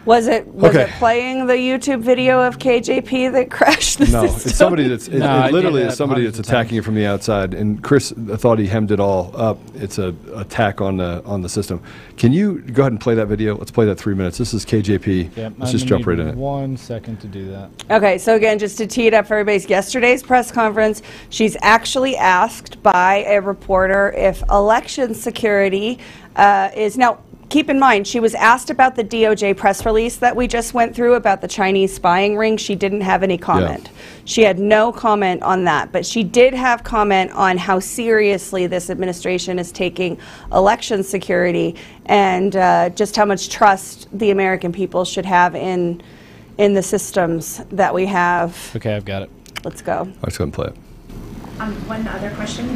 [0.04, 0.82] Was it was Okay.
[0.84, 4.48] it playing the YouTube video of KJP that crashed the No, system?
[4.50, 7.06] it's somebody that's it, No, it literally that is somebody that's attacking it from the
[7.06, 7.54] outside.
[7.54, 9.58] And Chris thought he hemmed it all up.
[9.74, 11.82] It's a attack on the on the system.
[12.18, 13.56] Can you go ahead and play that video?
[13.56, 14.36] Let's play that three minutes.
[14.36, 15.36] This is KJP.
[15.36, 16.36] Yep, Let's I'm just jump right need in it.
[16.36, 17.70] One second to do that.
[17.90, 21.00] Okay, so again, just to tee it up for everybody's yesterday's press conference,
[21.30, 25.98] she's actually asked by a reporter if election security
[26.36, 27.20] uh, is now.
[27.50, 30.94] Keep in mind, she was asked about the DOJ press release that we just went
[30.94, 32.56] through about the Chinese spying ring.
[32.56, 33.90] She didn't have any comment.
[34.24, 38.90] She had no comment on that, but she did have comment on how seriously this
[38.90, 40.18] administration is taking
[40.52, 41.76] election security
[42.06, 46.02] and uh, just how much trust the American people should have in
[46.56, 48.72] in the systems that we have.
[48.76, 49.30] Okay, I've got it.
[49.64, 50.10] Let's go.
[50.22, 50.76] Let's go and play it.
[51.60, 52.68] Um, one other question.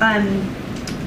[0.00, 0.54] Um,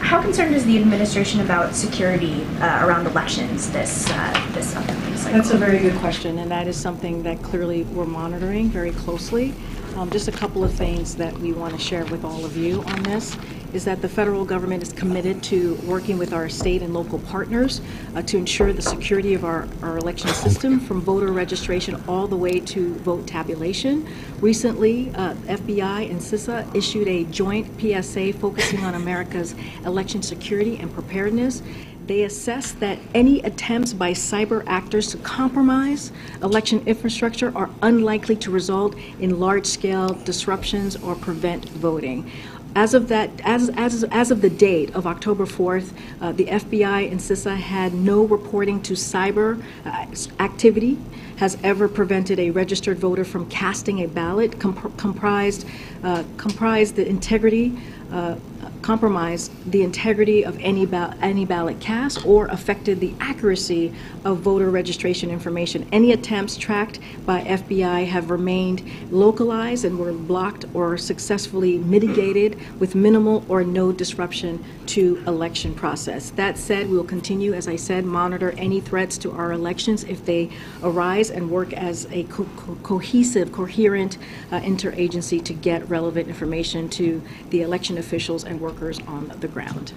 [0.02, 5.38] how concerned is the administration about security uh, around elections this uh, this upcoming cycle?
[5.38, 9.54] That's a very good question, and that is something that clearly we're monitoring very closely.
[9.96, 12.82] Um, Just a couple of things that we want to share with all of you
[12.84, 13.36] on this
[13.74, 17.82] is that the federal government is committed to working with our state and local partners
[18.16, 22.36] uh, to ensure the security of our, our election system from voter registration all the
[22.36, 24.08] way to vote tabulation.
[24.40, 29.56] Recently, uh, FBI and CISA issued a joint PSA focusing on America's
[29.86, 31.62] election security and preparedness.
[32.08, 36.12] They assess that any attempts by cyber actors to compromise
[36.42, 42.30] election infrastructure are unlikely to result in large-scale disruptions or prevent voting.
[42.74, 45.92] As of that, as, as, as of the date of October 4th,
[46.22, 50.06] uh, the FBI and CISA had no reporting to cyber uh,
[50.42, 50.98] activity
[51.42, 55.68] has ever prevented a registered voter from casting a ballot, comp- comprised,
[56.04, 57.76] uh, comprised the integrity,
[58.12, 58.36] uh,
[58.82, 63.94] compromised the integrity of any, ba- any ballot cast, or affected the accuracy
[64.26, 65.88] of voter registration information.
[65.92, 72.96] Any attempts tracked by FBI have remained localized and were blocked or successfully mitigated with
[72.96, 76.32] minimal or no disruption to election process.
[76.32, 80.26] That said, we will continue, as I said, monitor any threats to our elections if
[80.26, 80.50] they
[80.84, 84.18] arise and work as a co- co- cohesive, coherent
[84.52, 89.94] uh, interagency to get relevant information to the election officials and workers on the ground.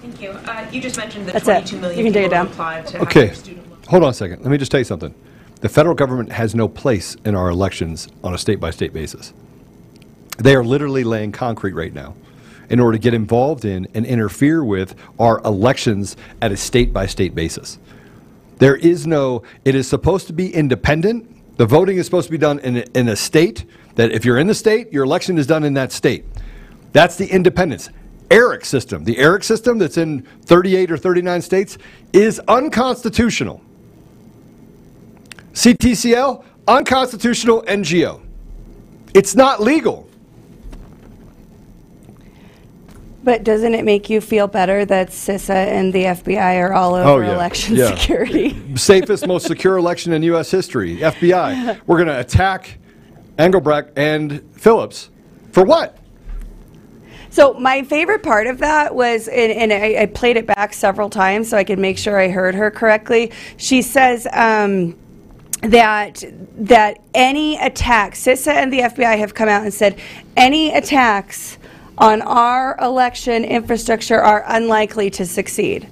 [0.00, 0.30] Thank you.
[0.30, 1.68] Uh, you just mentioned that That's it.
[1.70, 2.46] 22 million You can take it people down.
[2.46, 3.78] have applied to Okay, have student loan.
[3.88, 4.42] hold on a second.
[4.42, 5.14] Let me just tell you something.
[5.60, 9.32] The federal government has no place in our elections on a state by state basis.
[10.38, 12.14] They are literally laying concrete right now
[12.68, 17.06] in order to get involved in and interfere with our elections at a state by
[17.06, 17.78] state basis.
[18.58, 21.28] There is no, it is supposed to be independent.
[21.58, 24.38] The voting is supposed to be done in a, in a state that if you're
[24.38, 26.24] in the state, your election is done in that state.
[26.92, 27.88] That's the independence.
[28.32, 31.78] ERIC system, the ERIC system that's in 38 or 39 states,
[32.12, 33.60] is unconstitutional.
[35.52, 38.20] CTCL, unconstitutional NGO.
[39.14, 40.08] It's not legal.
[43.24, 47.22] But doesn't it make you feel better that CISA and the FBI are all over
[47.22, 47.94] election Oh, Yeah.
[47.94, 48.56] security?
[48.76, 50.50] Safest, most secure election in U.S.
[50.50, 50.96] history.
[50.96, 51.80] FBI.
[51.86, 52.78] We're going to attack
[53.38, 55.10] Engelbrecht and Phillips.
[55.52, 55.98] For what?
[57.32, 61.08] So my favorite part of that was, and, and I, I played it back several
[61.08, 63.32] times so I could make sure I heard her correctly.
[63.56, 64.94] She says um,
[65.62, 66.22] that
[66.58, 69.98] that any attack, CISA and the FBI have come out and said
[70.36, 71.56] any attacks
[71.96, 75.88] on our election infrastructure are unlikely to succeed.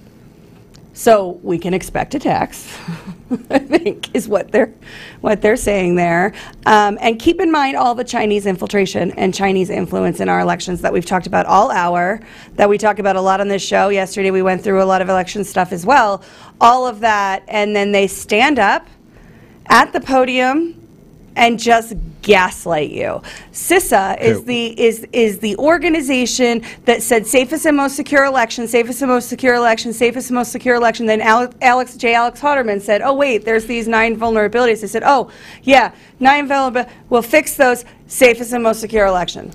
[0.92, 2.76] So we can expect attacks.
[3.50, 4.74] I think is what they're
[5.20, 6.34] what they're saying there.
[6.66, 10.80] Um, and keep in mind all the Chinese infiltration and Chinese influence in our elections
[10.80, 12.20] that we've talked about all hour.
[12.56, 13.88] That we talk about a lot on this show.
[13.88, 16.24] Yesterday we went through a lot of election stuff as well.
[16.60, 18.88] All of that, and then they stand up
[19.66, 20.79] at the podium
[21.40, 23.22] and just gaslight you.
[23.50, 29.00] CISA is the is is the organization that said safest and most secure election, safest
[29.00, 31.06] and most secure election, safest and most secure election.
[31.06, 32.14] Then Alex, Alex J.
[32.14, 35.30] Alex Halderman said, "Oh wait, there's these nine vulnerabilities." They said, "Oh
[35.62, 36.90] yeah, nine vulnerabilities.
[37.08, 37.86] We'll fix those.
[38.06, 39.50] Safest and most secure election."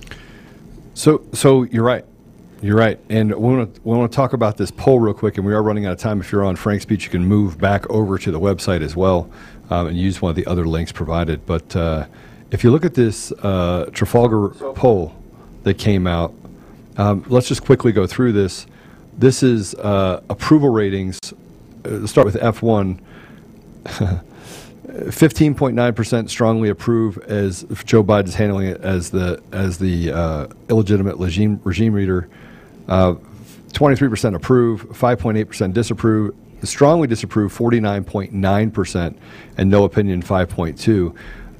[0.95, 2.05] So, so you're right.
[2.61, 2.97] You're right.
[3.09, 5.53] And we want to we want to talk about this poll real quick, and we
[5.53, 6.19] are running out of time.
[6.19, 9.29] If you're on Frank's Speech, you can move back over to the website as well
[9.69, 11.45] um, and use one of the other links provided.
[11.45, 12.07] But uh,
[12.51, 15.15] if you look at this uh, Trafalgar poll
[15.63, 16.33] that came out,
[16.97, 18.67] um, let's just quickly go through this.
[19.17, 21.19] This is uh, approval ratings.
[21.33, 22.99] Uh, let's start with F1.
[23.85, 31.59] 15.9% strongly approve as Joe Biden's handling it as the as the uh, illegitimate regime
[31.63, 32.29] regime leader.
[32.87, 33.15] Uh,
[33.75, 39.17] 23% approve, 5.8% disapprove, strongly disapprove 49.9%,
[39.57, 41.15] and no opinion 5.2.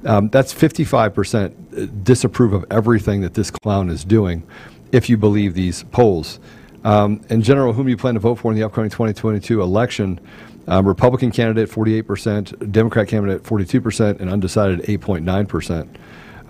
[0.06, 4.46] Um, that's 55% disapprove of everything that this clown is doing,
[4.92, 6.38] if you believe these polls.
[6.84, 10.20] Um, in general, whom you plan to vote for in the upcoming 2022 election?
[10.68, 15.88] Um, Republican candidate 48%, Democrat candidate 42%, and undecided 8.9%.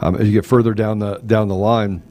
[0.00, 2.02] Um, as you get further down the down the line,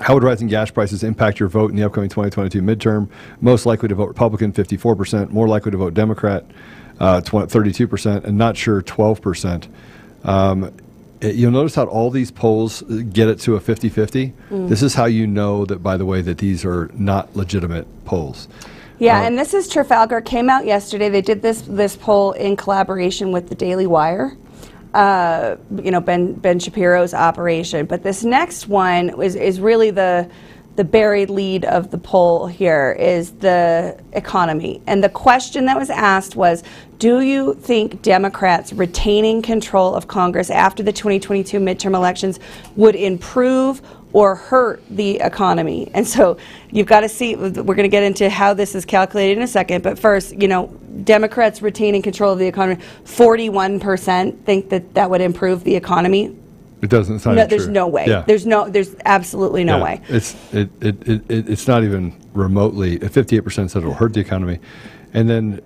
[0.00, 3.08] how would rising gas prices impact your vote in the upcoming 2022 midterm?
[3.40, 5.30] Most likely to vote Republican, 54%.
[5.30, 6.44] More likely to vote Democrat,
[7.00, 8.24] uh, 32%.
[8.24, 9.68] And not sure, 12%.
[10.24, 10.70] Um,
[11.20, 14.34] it- you'll notice how all these polls uh, get it to a 50 50.
[14.50, 14.68] Mm.
[14.68, 18.48] This is how you know that, by the way, that these are not legitimate polls.
[18.98, 20.20] Yeah, Uh, and this is Trafalgar.
[20.22, 21.08] Came out yesterday.
[21.10, 24.36] They did this this poll in collaboration with the Daily Wire.
[24.96, 30.30] Uh, you know Ben Ben Shapiro's operation, but this next one is is really the
[30.76, 34.80] the buried lead of the poll here is the economy.
[34.86, 36.62] And the question that was asked was
[36.98, 42.38] Do you think Democrats retaining control of Congress after the 2022 midterm elections
[42.76, 43.82] would improve
[44.12, 45.90] or hurt the economy?
[45.94, 46.36] And so
[46.70, 49.48] you've got to see, we're going to get into how this is calculated in a
[49.48, 49.82] second.
[49.82, 50.66] But first, you know,
[51.04, 56.34] Democrats retaining control of the economy, 41% think that that would improve the economy.
[56.82, 57.20] It doesn't.
[57.20, 58.04] sound No, even there's no way.
[58.06, 58.22] Yeah.
[58.26, 59.84] There's no, there's absolutely no Yeah.
[59.84, 60.00] way.
[60.08, 62.98] It's it, it, it, it it's not even remotely.
[62.98, 64.60] Fifty eight percent said it'll hurt the economy,
[65.14, 65.60] and then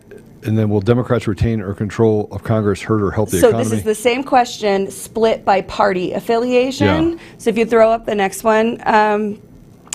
[0.45, 3.65] and then will Democrats retain or control of Congress hurt or help the So economy?
[3.65, 7.13] So this is the same question split by party affiliation.
[7.13, 7.19] Yeah.
[7.39, 9.41] So if you throw up the next one, um,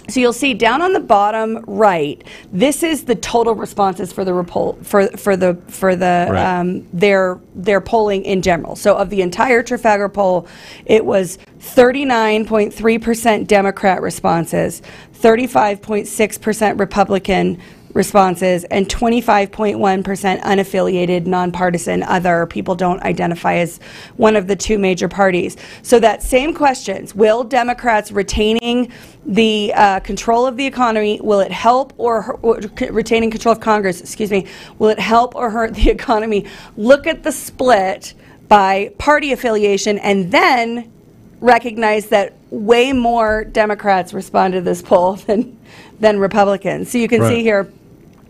[0.08, 4.32] so you'll see down on the bottom right, this is the total responses for the
[4.34, 6.60] repol- for for the for the Right.
[6.60, 8.76] um, their their polling in general.
[8.76, 10.48] So of the entire Trafalgar poll,
[10.86, 14.84] it was 39.3 percent Democrat responses,
[15.20, 17.58] 35.6 percent Republican
[17.96, 23.80] responses and 25.1% unaffiliated, nonpartisan, other people don't identify as
[24.18, 25.56] one of the two major parties.
[25.82, 28.92] So that same questions, will Democrats retaining
[29.26, 32.60] the uh, control of the economy, will it help or, or
[32.92, 34.46] retaining control of Congress, excuse me,
[34.78, 36.46] will it help or hurt the economy?
[36.76, 38.14] Look at the split
[38.50, 40.92] by party affiliation and then
[41.40, 45.58] recognize that way more Democrats responded to this poll than
[46.00, 46.92] than Republicans.
[46.92, 47.72] So you can see here,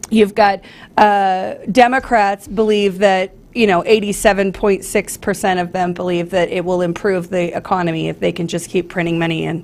[0.10, 0.62] you've got
[0.98, 7.30] uh, Democrats believe that you know 87.6 percent of them believe that it will improve
[7.30, 9.64] the economy if they can just keep printing money and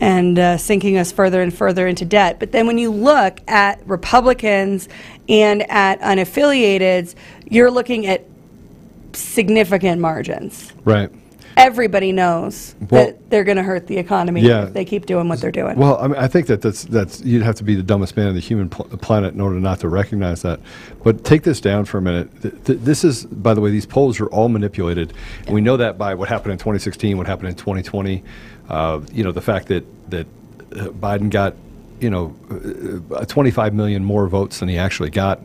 [0.00, 2.40] and uh, sinking us further and further into debt.
[2.40, 4.88] But then when you look at Republicans
[5.28, 7.14] and at unaffiliateds,
[7.48, 8.24] you're looking at
[9.12, 11.10] significant margins right.
[11.56, 14.64] Everybody knows Well- that they're going to hurt the economy Yeah.
[14.64, 15.76] if they keep doing what they're doing.
[15.76, 18.28] Well, I mean, I think that that's that's you'd have to be the dumbest man
[18.28, 20.60] on the human pl- planet in order not to recognize that.
[21.02, 22.30] But take this down for a minute.
[22.42, 25.12] Th- th- this is, by the way, these polls are all manipulated,
[25.46, 28.22] and we know that by what happened in 2016, what happened in 2020.
[28.68, 30.26] Uh, you know, the fact that that
[30.74, 31.54] uh, Biden got,
[32.00, 32.34] you know,
[33.14, 35.40] uh, 25 million more votes than he actually got.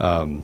[0.00, 0.42] Um,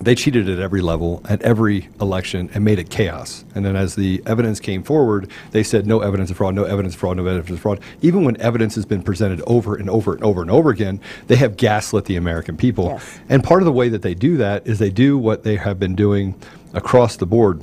[0.00, 3.44] they cheated at every level, at every election, and made it chaos.
[3.54, 6.94] And then as the evidence came forward, they said no evidence of fraud, no evidence
[6.94, 7.80] of fraud, no evidence of fraud.
[8.00, 11.36] Even when evidence has been presented over and over and over and over again, they
[11.36, 12.98] have gaslit the American people.
[13.28, 15.78] And part of the way that they do that is they do what they have
[15.78, 16.34] been doing
[16.72, 17.62] across the board.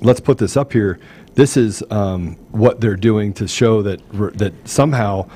[0.00, 1.00] Let's put this up here.
[1.34, 4.00] This is um, what they're doing to show that
[4.38, 5.28] that somehow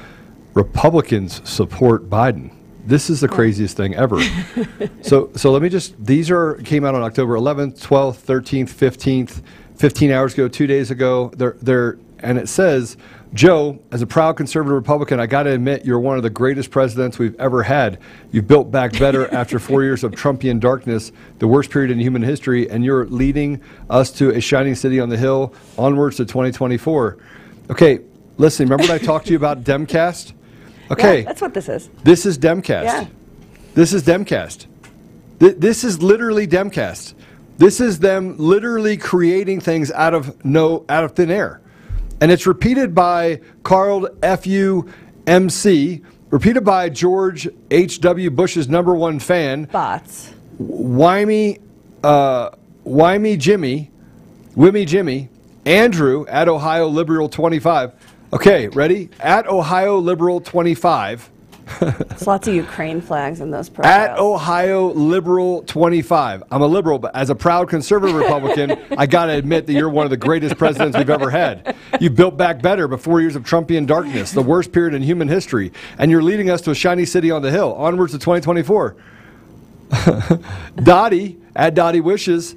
[0.54, 2.50] Republicans support Biden.
[2.86, 4.20] This is the craziest thing ever.
[5.02, 6.02] so, so let me just.
[6.04, 9.42] These are came out on October 11th, 12th, 13th, 15th,
[9.76, 11.32] 15 hours ago, two days ago.
[11.36, 12.96] They're they're and it says,
[13.34, 16.70] Joe, as a proud conservative Republican, I got to admit you're one of the greatest
[16.70, 17.98] presidents we've ever had.
[18.32, 22.22] You've built back better after four years of Trumpian darkness, the worst period in human
[22.22, 23.60] history, and you're leading
[23.90, 27.18] us to a shining city on the hill, onwards to 2024.
[27.70, 28.00] Okay,
[28.38, 28.66] listen.
[28.66, 30.32] Remember when I talked to you about Demcast?
[30.90, 31.20] Okay.
[31.20, 31.88] Yeah, that's what this is.
[32.04, 32.84] This is Demcast.
[32.84, 33.06] Yeah.
[33.74, 34.66] This is Demcast.
[35.40, 37.14] Th- this is literally Demcast.
[37.58, 41.60] This is them literally creating things out of no out of thin air.
[42.20, 44.88] And it's repeated by Carl F.U.
[45.26, 48.30] MC, repeated by George H.W.
[48.30, 49.64] Bush's number one fan.
[49.64, 50.32] Bots.
[50.60, 51.60] Wimey,
[52.02, 52.50] uh,
[52.86, 53.90] Wimey Jimmy,
[54.56, 55.28] Wimmy Jimmy,
[55.66, 57.92] Andrew at Ohio Liberal 25.
[58.36, 59.08] Okay, ready?
[59.18, 61.30] At Ohio Liberal 25.
[61.80, 64.18] There's lots of Ukraine flags in those At.
[64.18, 66.42] Ohio Liberal 25.
[66.50, 69.88] I'm a liberal, but as a proud conservative Republican, I got to admit that you're
[69.88, 71.74] one of the greatest presidents we've ever had.
[71.98, 75.28] You built back better but four years of Trumpian darkness, the worst period in human
[75.28, 78.96] history, and you're leading us to a shiny city on the hill, onwards to 2024.
[80.82, 82.54] Dottie, at Dottie Wishes.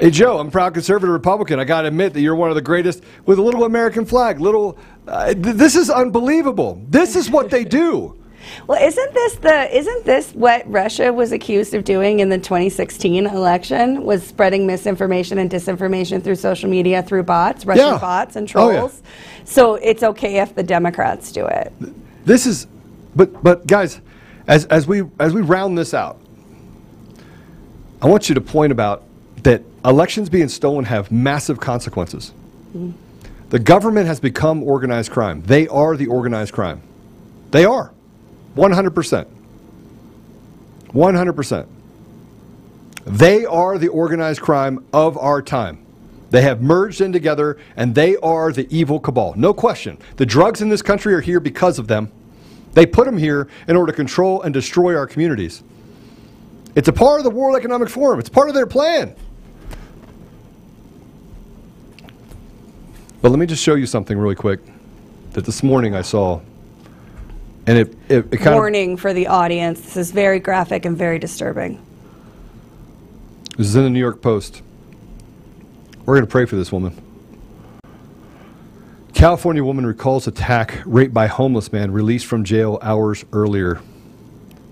[0.00, 1.60] Hey, Joe, I'm a proud conservative Republican.
[1.60, 4.40] I got to admit that you're one of the greatest with a little American flag.
[4.40, 6.80] Little, uh, th- this is unbelievable.
[6.88, 8.16] This is what they do.
[8.66, 13.26] Well, isn't this the isn't this what Russia was accused of doing in the 2016
[13.26, 14.02] election?
[14.02, 17.98] Was spreading misinformation and disinformation through social media through bots, Russian Yeah.
[17.98, 18.78] bots and Oh, yeah.
[18.78, 19.02] trolls.
[19.44, 21.70] So it's okay if the Democrats do it.
[22.24, 22.66] This is,
[23.14, 24.00] but but guys,
[24.48, 26.18] as as we as we round this out,
[28.00, 29.02] I want you to point about
[29.84, 32.32] elections being stolen have massive consequences.
[33.50, 35.42] The government has become organized crime.
[35.42, 36.82] They are the organized crime.
[37.50, 37.92] They are,
[38.54, 39.28] one hundred percent.
[40.92, 41.68] One hundred percent.
[43.04, 45.84] They are the organized crime of our time.
[46.30, 49.34] They have merged in together and they are the evil cabal.
[49.36, 49.98] No question.
[50.16, 52.12] The drugs in this country are here because of them.
[52.72, 55.64] They put them here in order to control and destroy our communities.
[56.76, 59.16] It's a part of the World Economic Forum, it's part of their plan.
[63.22, 64.60] But let me just show you something really quick
[65.32, 66.40] that this morning I saw.
[67.66, 68.54] And it, it, it kind of.
[68.54, 71.84] Warning for the audience: this is very graphic and very disturbing.
[73.58, 74.62] This is in the New York Post.
[76.06, 76.96] We're going to pray for this woman.
[79.12, 83.82] California woman recalls attack, rape by homeless man released from jail hours earlier.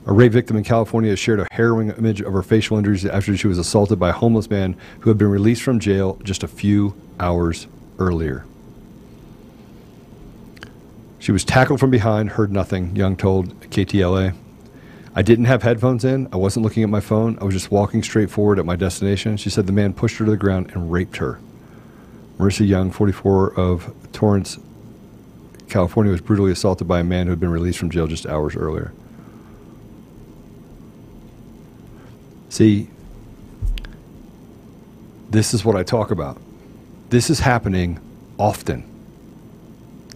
[0.06, 3.36] A rape victim in California has shared a harrowing image of her facial injuries after
[3.36, 6.48] she was assaulted by a homeless man who had been released from jail just a
[6.48, 7.66] few hours
[7.98, 8.44] earlier.
[11.18, 14.34] She was tackled from behind, heard nothing, Young told KTLA.
[15.14, 16.28] I didn't have headphones in.
[16.32, 17.38] I wasn't looking at my phone.
[17.40, 19.36] I was just walking straight forward at my destination.
[19.36, 21.40] She said the man pushed her to the ground and raped her.
[22.38, 24.58] Marissa Young, 44 of Torrance,
[25.68, 28.54] California, was brutally assaulted by a man who had been released from jail just hours
[28.54, 28.92] earlier.
[32.48, 32.88] See,
[35.30, 36.40] this is what I talk about.
[37.10, 37.98] This is happening
[38.38, 38.84] often.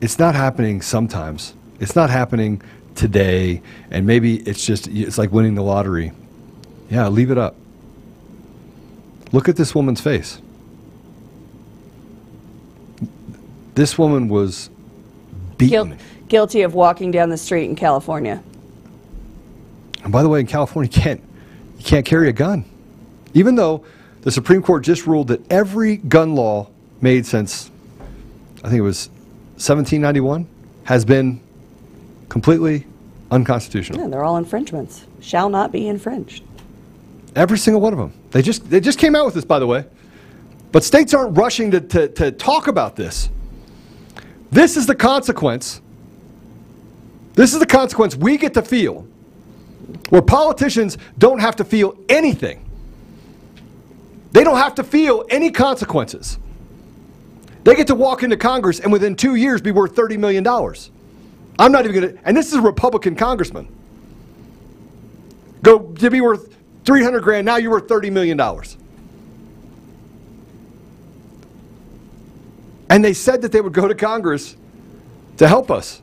[0.00, 1.54] It's not happening sometimes.
[1.80, 2.60] It's not happening
[2.94, 6.12] today, and maybe it's just, it's like winning the lottery.
[6.90, 7.56] Yeah, leave it up.
[9.32, 10.40] Look at this woman's face.
[13.74, 14.68] This woman was
[15.56, 15.92] beaten.
[15.94, 15.98] Guil-
[16.28, 18.42] guilty of walking down the street in California.
[20.02, 21.22] And by the way, in California, you can't,
[21.78, 22.66] you can't carry a gun.
[23.32, 23.84] Even though
[24.22, 26.68] the Supreme Court just ruled that every gun law
[27.02, 27.70] made since,
[28.58, 29.08] I think it was
[29.56, 30.46] 1791,
[30.84, 31.40] has been
[32.28, 32.86] completely
[33.30, 34.00] unconstitutional.
[34.00, 35.04] Yeah, they're all infringements.
[35.20, 36.44] Shall not be infringed.
[37.34, 38.12] Every single one of them.
[38.30, 39.84] They just, they just came out with this, by the way.
[40.70, 43.28] But states aren't rushing to, to, to talk about this.
[44.50, 45.80] This is the consequence.
[47.34, 49.06] This is the consequence we get to feel
[50.10, 52.68] where politicians don't have to feel anything.
[54.32, 56.38] They don't have to feel any consequences.
[57.64, 60.46] They get to walk into Congress and within two years be worth $30 million.
[61.58, 63.68] I'm not even going to, and this is a Republican congressman.
[65.62, 68.40] Go to be worth 300 grand, now you're worth $30 million.
[72.90, 74.56] And they said that they would go to Congress
[75.36, 76.02] to help us.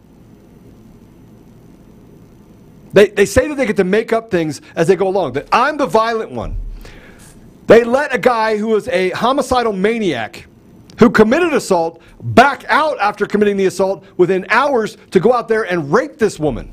[2.93, 5.47] They, they say that they get to make up things as they go along, that
[5.51, 6.55] I'm the violent one.
[7.67, 10.47] They let a guy who was a homicidal maniac
[10.99, 15.63] who committed assault back out after committing the assault within hours to go out there
[15.63, 16.71] and rape this woman.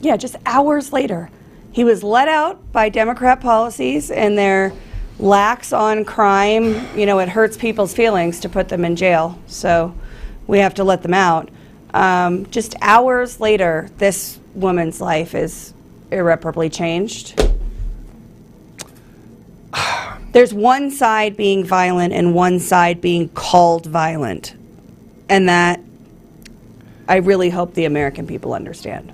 [0.00, 1.30] Yeah, just hours later.
[1.72, 4.72] He was let out by Democrat policies and their
[5.18, 6.98] lax on crime.
[6.98, 9.94] You know, it hurts people's feelings to put them in jail, so
[10.46, 11.50] we have to let them out.
[11.92, 15.74] Um, just hours later, this woman's life is
[16.10, 17.40] irreparably changed.
[20.32, 24.54] There's one side being violent and one side being called violent.
[25.28, 25.80] And that
[27.08, 29.12] I really hope the American people understand.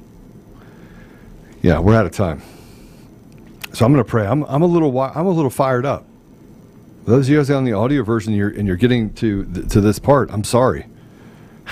[1.62, 2.42] Yeah, we're out of time.
[3.72, 4.26] So I'm going to pray.
[4.26, 6.06] I'm, I'm a little I'm a little fired up.
[7.04, 9.80] Those of you guys on the audio version, you're, and you're getting to th- to
[9.80, 10.30] this part.
[10.30, 10.86] I'm sorry.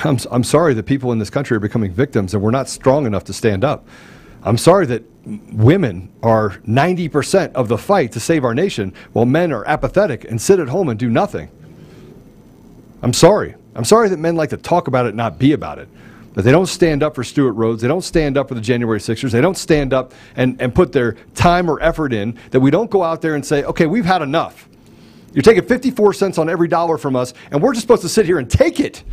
[0.04, 3.06] I'm, I'm sorry that people in this country are becoming victims, and we're not strong
[3.06, 3.86] enough to stand up.
[4.44, 9.52] I'm sorry that women are 90% of the fight to save our nation, while men
[9.52, 11.48] are apathetic and sit at home and do nothing.
[13.02, 13.54] I'm sorry.
[13.74, 15.88] I'm sorry that men like to talk about it, not be about it.
[16.34, 17.80] That they don't stand up for Stewart Rhodes.
[17.80, 19.32] They don't stand up for the January Sixers.
[19.32, 22.38] They don't stand up and, and put their time or effort in.
[22.50, 24.68] That we don't go out there and say, okay, we've had enough.
[25.32, 28.26] You're taking 54 cents on every dollar from us, and we're just supposed to sit
[28.26, 29.04] here and take it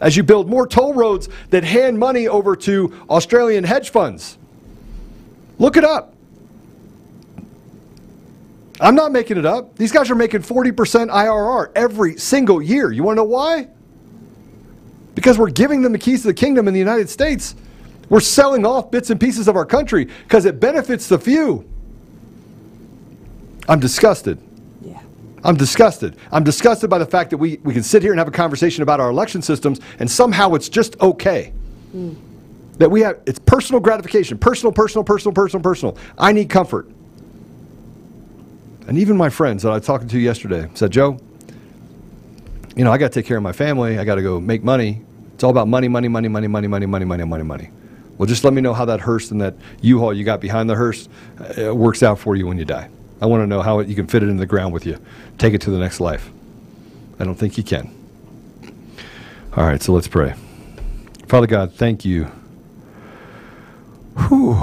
[0.00, 4.38] as you build more toll roads that hand money over to Australian hedge funds.
[5.58, 6.14] Look it up.
[8.80, 9.76] I'm not making it up.
[9.76, 10.72] These guys are making 40%
[11.10, 12.92] IRR every single year.
[12.92, 13.68] You want to know why?
[15.14, 17.54] Because we're giving them the keys to the kingdom in the United States.
[18.10, 21.68] We're selling off bits and pieces of our country because it benefits the few.
[23.66, 24.38] I'm disgusted.
[24.82, 25.00] Yeah.
[25.42, 26.16] I'm disgusted.
[26.30, 28.82] I'm disgusted by the fact that we, we can sit here and have a conversation
[28.82, 31.52] about our election systems and somehow it's just okay.
[31.94, 32.16] Mm.
[32.78, 35.98] That we have, it's personal gratification, personal, personal, personal, personal, personal.
[36.18, 36.88] I need comfort.
[38.86, 41.18] And even my friends that I was talking to yesterday said, Joe,
[42.76, 43.98] you know, I got to take care of my family.
[43.98, 45.02] I got to go make money.
[45.34, 47.70] It's all about money, money, money, money, money, money, money, money, money, money.
[48.18, 50.74] Well, just let me know how that hearse and that U-Haul you got behind the
[50.74, 51.08] hearse
[51.58, 52.88] uh, works out for you when you die.
[53.20, 54.98] I want to know how it, you can fit it in the ground with you,
[55.38, 56.30] take it to the next life.
[57.18, 57.94] I don't think you can.
[59.56, 60.34] All right, so let's pray.
[61.28, 62.30] Father God, thank you.
[64.16, 64.56] Whew.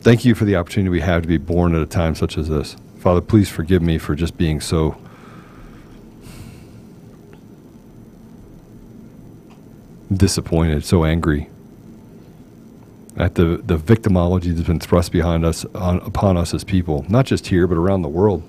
[0.00, 2.48] Thank you for the opportunity we have to be born at a time such as
[2.48, 2.76] this.
[2.98, 4.96] Father, please forgive me for just being so
[10.12, 11.48] disappointed, so angry
[13.16, 17.24] at the, the victimology that's been thrust behind us on, upon us as people, not
[17.26, 18.42] just here, but around the world.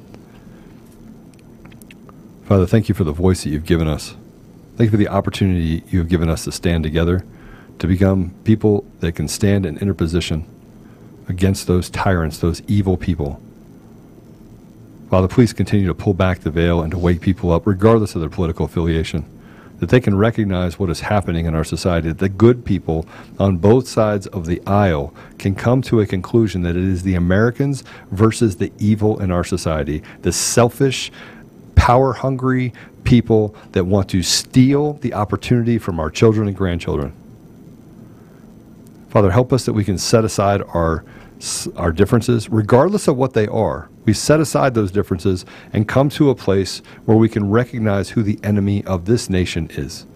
[2.43, 4.15] Father, thank you for the voice that you've given us.
[4.77, 7.25] Thank you for the opportunity you have given us to stand together,
[7.79, 10.45] to become people that can stand in interposition
[11.27, 13.41] against those tyrants, those evil people.
[15.09, 18.13] While the police continue to pull back the veil and to wake people up, regardless
[18.13, 19.25] of their political affiliation,
[19.79, 23.07] that they can recognize what is happening in our society, that the good people
[23.39, 27.15] on both sides of the aisle can come to a conclusion that it is the
[27.15, 31.11] Americans versus the evil in our society, the selfish,
[31.73, 32.73] power hungry
[33.07, 37.13] people that want to steal the opportunity from our children and grandchildren.
[39.07, 41.05] Father, help us that we can set aside our
[41.75, 43.89] our differences, regardless of what they are.
[44.05, 48.23] We set aside those differences and come to a place where we can recognize who
[48.23, 50.07] the enemy of this nation is.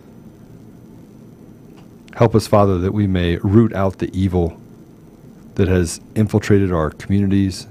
[2.16, 4.60] Help us, Father, that we may root out the evil
[5.56, 7.68] that has infiltrated our communities.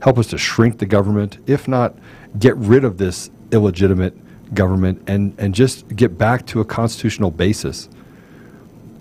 [0.00, 1.94] Help us to shrink the government, if not
[2.38, 4.16] get rid of this illegitimate
[4.54, 7.88] government and, and just get back to a constitutional basis.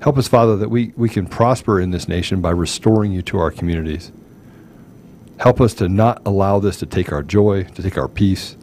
[0.02, 3.40] Help us, Father, that we, we can prosper in this nation by restoring you to
[3.40, 4.12] our communities.
[5.40, 8.58] Help us to not allow this to take our joy, to take our peace,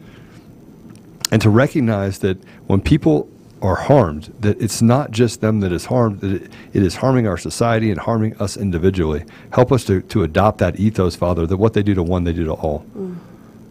[1.31, 2.37] and to recognize that
[2.67, 3.29] when people
[3.61, 7.27] are harmed, that it's not just them that is harmed, that it, it is harming
[7.27, 9.25] our society and harming us individually.
[9.51, 12.33] Help us to, to adopt that ethos, Father, that what they do to one, they
[12.33, 12.79] do to all.
[12.79, 13.14] Mm-hmm.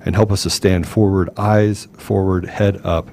[0.04, 3.08] And help us to stand forward, eyes forward, head up,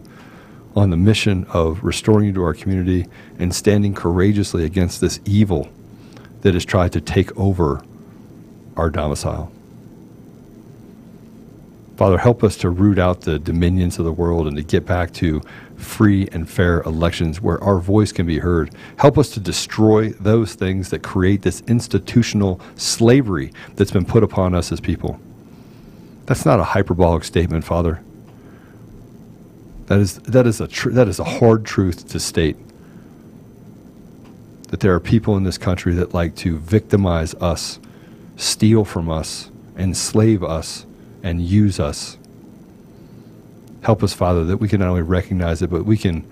[0.76, 3.08] on the mission of restoring you to our community
[3.40, 5.70] and standing courageously against this evil
[6.42, 7.84] that has tried to take over
[8.78, 9.52] our domicile.
[11.98, 15.14] Father, help us to root out the dominions of the world and to get back
[15.14, 15.42] to
[15.78, 18.74] free and fair elections where our voice can be heard.
[18.98, 24.56] Help us to destroy those things that create this institutional slavery that's been put upon
[24.56, 25.20] us as people.
[26.26, 28.02] That's not a hyperbolic statement, Father.
[29.88, 32.56] That is, that is, a, tr- that is a hard truth to state.
[34.70, 37.80] That there are people in this country that like to victimize us,
[38.38, 40.86] steal from us, enslave us,
[41.24, 42.18] and use us.
[43.82, 46.26] Help us, Father, that we can not only recognize it, but we can,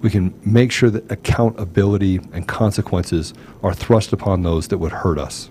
[0.00, 5.18] we can make sure that accountability and consequences are thrust upon those that would hurt
[5.18, 5.50] us.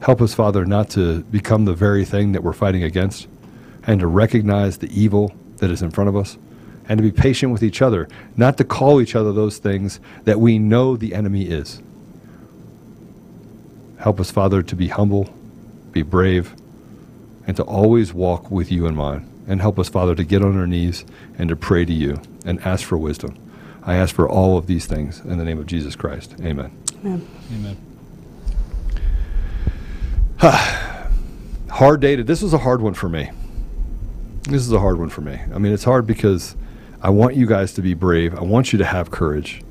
[0.00, 3.26] Help us, Father, not to become the very thing that we're fighting against
[3.84, 6.38] and to recognize the evil that is in front of us
[6.88, 10.40] and to be patient with each other, not to call each other those things that
[10.40, 11.82] we know the enemy is.
[13.98, 15.34] Help us, Father, to be humble,
[15.92, 16.54] be brave,
[17.46, 19.28] and to always walk with you in mind.
[19.48, 21.04] And help us, Father, to get on our knees
[21.38, 23.36] and to pray to you and ask for wisdom.
[23.82, 26.34] I ask for all of these things in the name of Jesus Christ.
[26.40, 26.70] Amen.
[27.02, 27.26] Amen.
[27.54, 27.87] Amen.
[31.68, 33.28] hard day to this was a hard one for me.
[34.42, 35.36] This is a hard one for me.
[35.52, 36.54] I mean it's hard because
[37.02, 38.36] i want you guys to be brave.
[38.36, 39.62] I want you to have courage.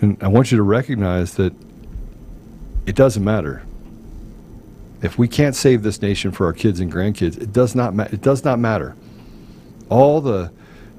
[0.00, 1.52] And i want you to recognize that
[2.86, 3.62] it doesn't matter.
[5.02, 8.08] If we can't save this nation for our kids and grandkids it does not ma-
[8.10, 8.96] it does not matter.
[9.90, 10.52] All the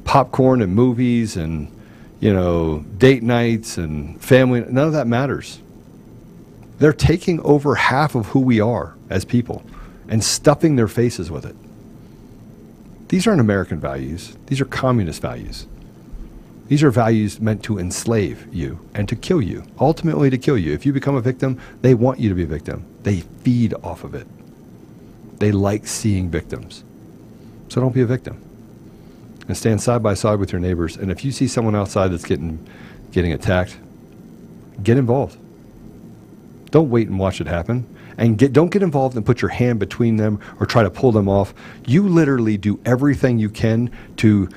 [0.03, 1.71] popcorn and movies and
[2.19, 5.61] you know date nights and family none of that matters
[6.77, 9.63] they're taking over half of who we are as people
[10.07, 11.55] and stuffing their faces with it.
[13.09, 15.67] These aren't American values, these are communist values.
[16.67, 20.73] These are values meant to enslave you and to kill you, ultimately to kill you.
[20.73, 22.85] If you become a victim, they want you to be a victim.
[23.03, 24.25] They feed off of it.
[25.37, 26.83] They like seeing victims.
[27.69, 28.41] So don't be a victim.
[29.47, 30.97] And stand side by side with your neighbors.
[30.97, 32.67] And if you see someone outside that's getting
[33.11, 33.77] getting attacked,
[34.81, 35.37] get involved.
[36.75, 37.87] Don't wait and watch it happen.
[38.17, 41.13] And get, don't get involved and put your hand between them or try to pull
[41.13, 41.53] them off.
[41.87, 44.49] You literally do everything you can to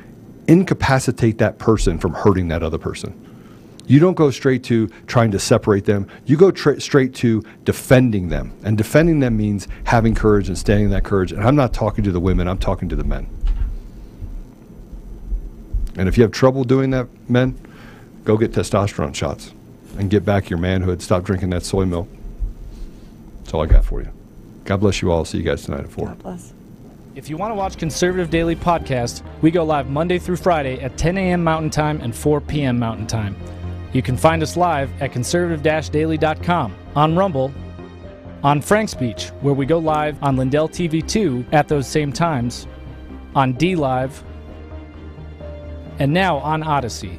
[0.49, 3.15] incapacitate that person from hurting that other person.
[3.87, 6.09] You don't go straight to trying to separate them.
[6.27, 8.53] You go tra- straight to defending them.
[8.65, 11.31] And defending them means having courage and standing that courage.
[11.31, 13.29] And I'm not talking to the women, I'm talking to the men.
[15.97, 17.57] And if you have trouble doing that, men,
[18.25, 19.55] go get testosterone shots
[19.97, 21.01] and get back your manhood.
[21.01, 22.09] Stop drinking that soy milk.
[23.39, 24.11] That's all I got for you.
[24.65, 25.25] God bless you all.
[25.25, 26.07] See you guys tonight at 4.
[26.07, 26.53] God bless.
[27.15, 30.97] If you want to watch Conservative Daily Podcast, we go live Monday through Friday at
[30.99, 31.43] 10 a.m.
[31.43, 32.79] Mountain Time and 4 p.m.
[32.79, 33.35] Mountain Time.
[33.93, 37.51] You can find us live at conservative-daily.com, on Rumble,
[38.45, 42.69] on Frank's Speech, where we go live on Lindell TV 2 at those same times,
[43.35, 44.23] on D Live,
[45.99, 47.19] and now on Odysee.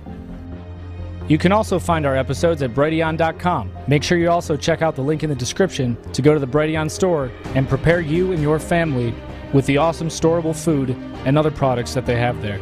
[1.30, 3.72] You can also find our episodes at Brighteon.com.
[3.88, 6.48] Make sure you also check out the link in the description to go to the
[6.48, 9.14] Brighteon store and prepare you and your family
[9.54, 10.90] with the awesome storable food
[11.26, 12.60] and other products that they have there.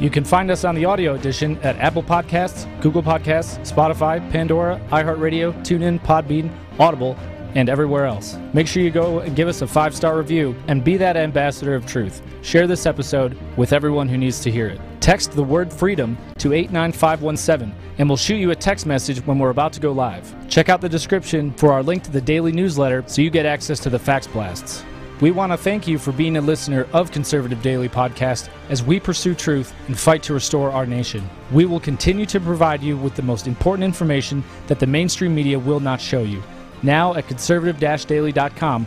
[0.00, 4.80] You can find us on the audio edition at Apple Podcasts, Google Podcasts, Spotify, Pandora,
[4.90, 6.50] iHeartRadio, TuneIn, Podbean,
[6.80, 7.16] Audible,
[7.54, 8.36] and everywhere else.
[8.52, 11.74] Make sure you go and give us a five star review and be that ambassador
[11.74, 12.22] of truth.
[12.42, 14.80] Share this episode with everyone who needs to hear it.
[15.00, 19.50] Text the word freedom to 89517 and we'll shoot you a text message when we're
[19.50, 20.34] about to go live.
[20.48, 23.78] Check out the description for our link to the daily newsletter so you get access
[23.78, 24.82] to the fax blasts.
[25.20, 28.98] We want to thank you for being a listener of Conservative Daily Podcast as we
[28.98, 31.28] pursue truth and fight to restore our nation.
[31.52, 35.58] We will continue to provide you with the most important information that the mainstream media
[35.58, 36.42] will not show you.
[36.82, 38.86] Now at conservative daily.com,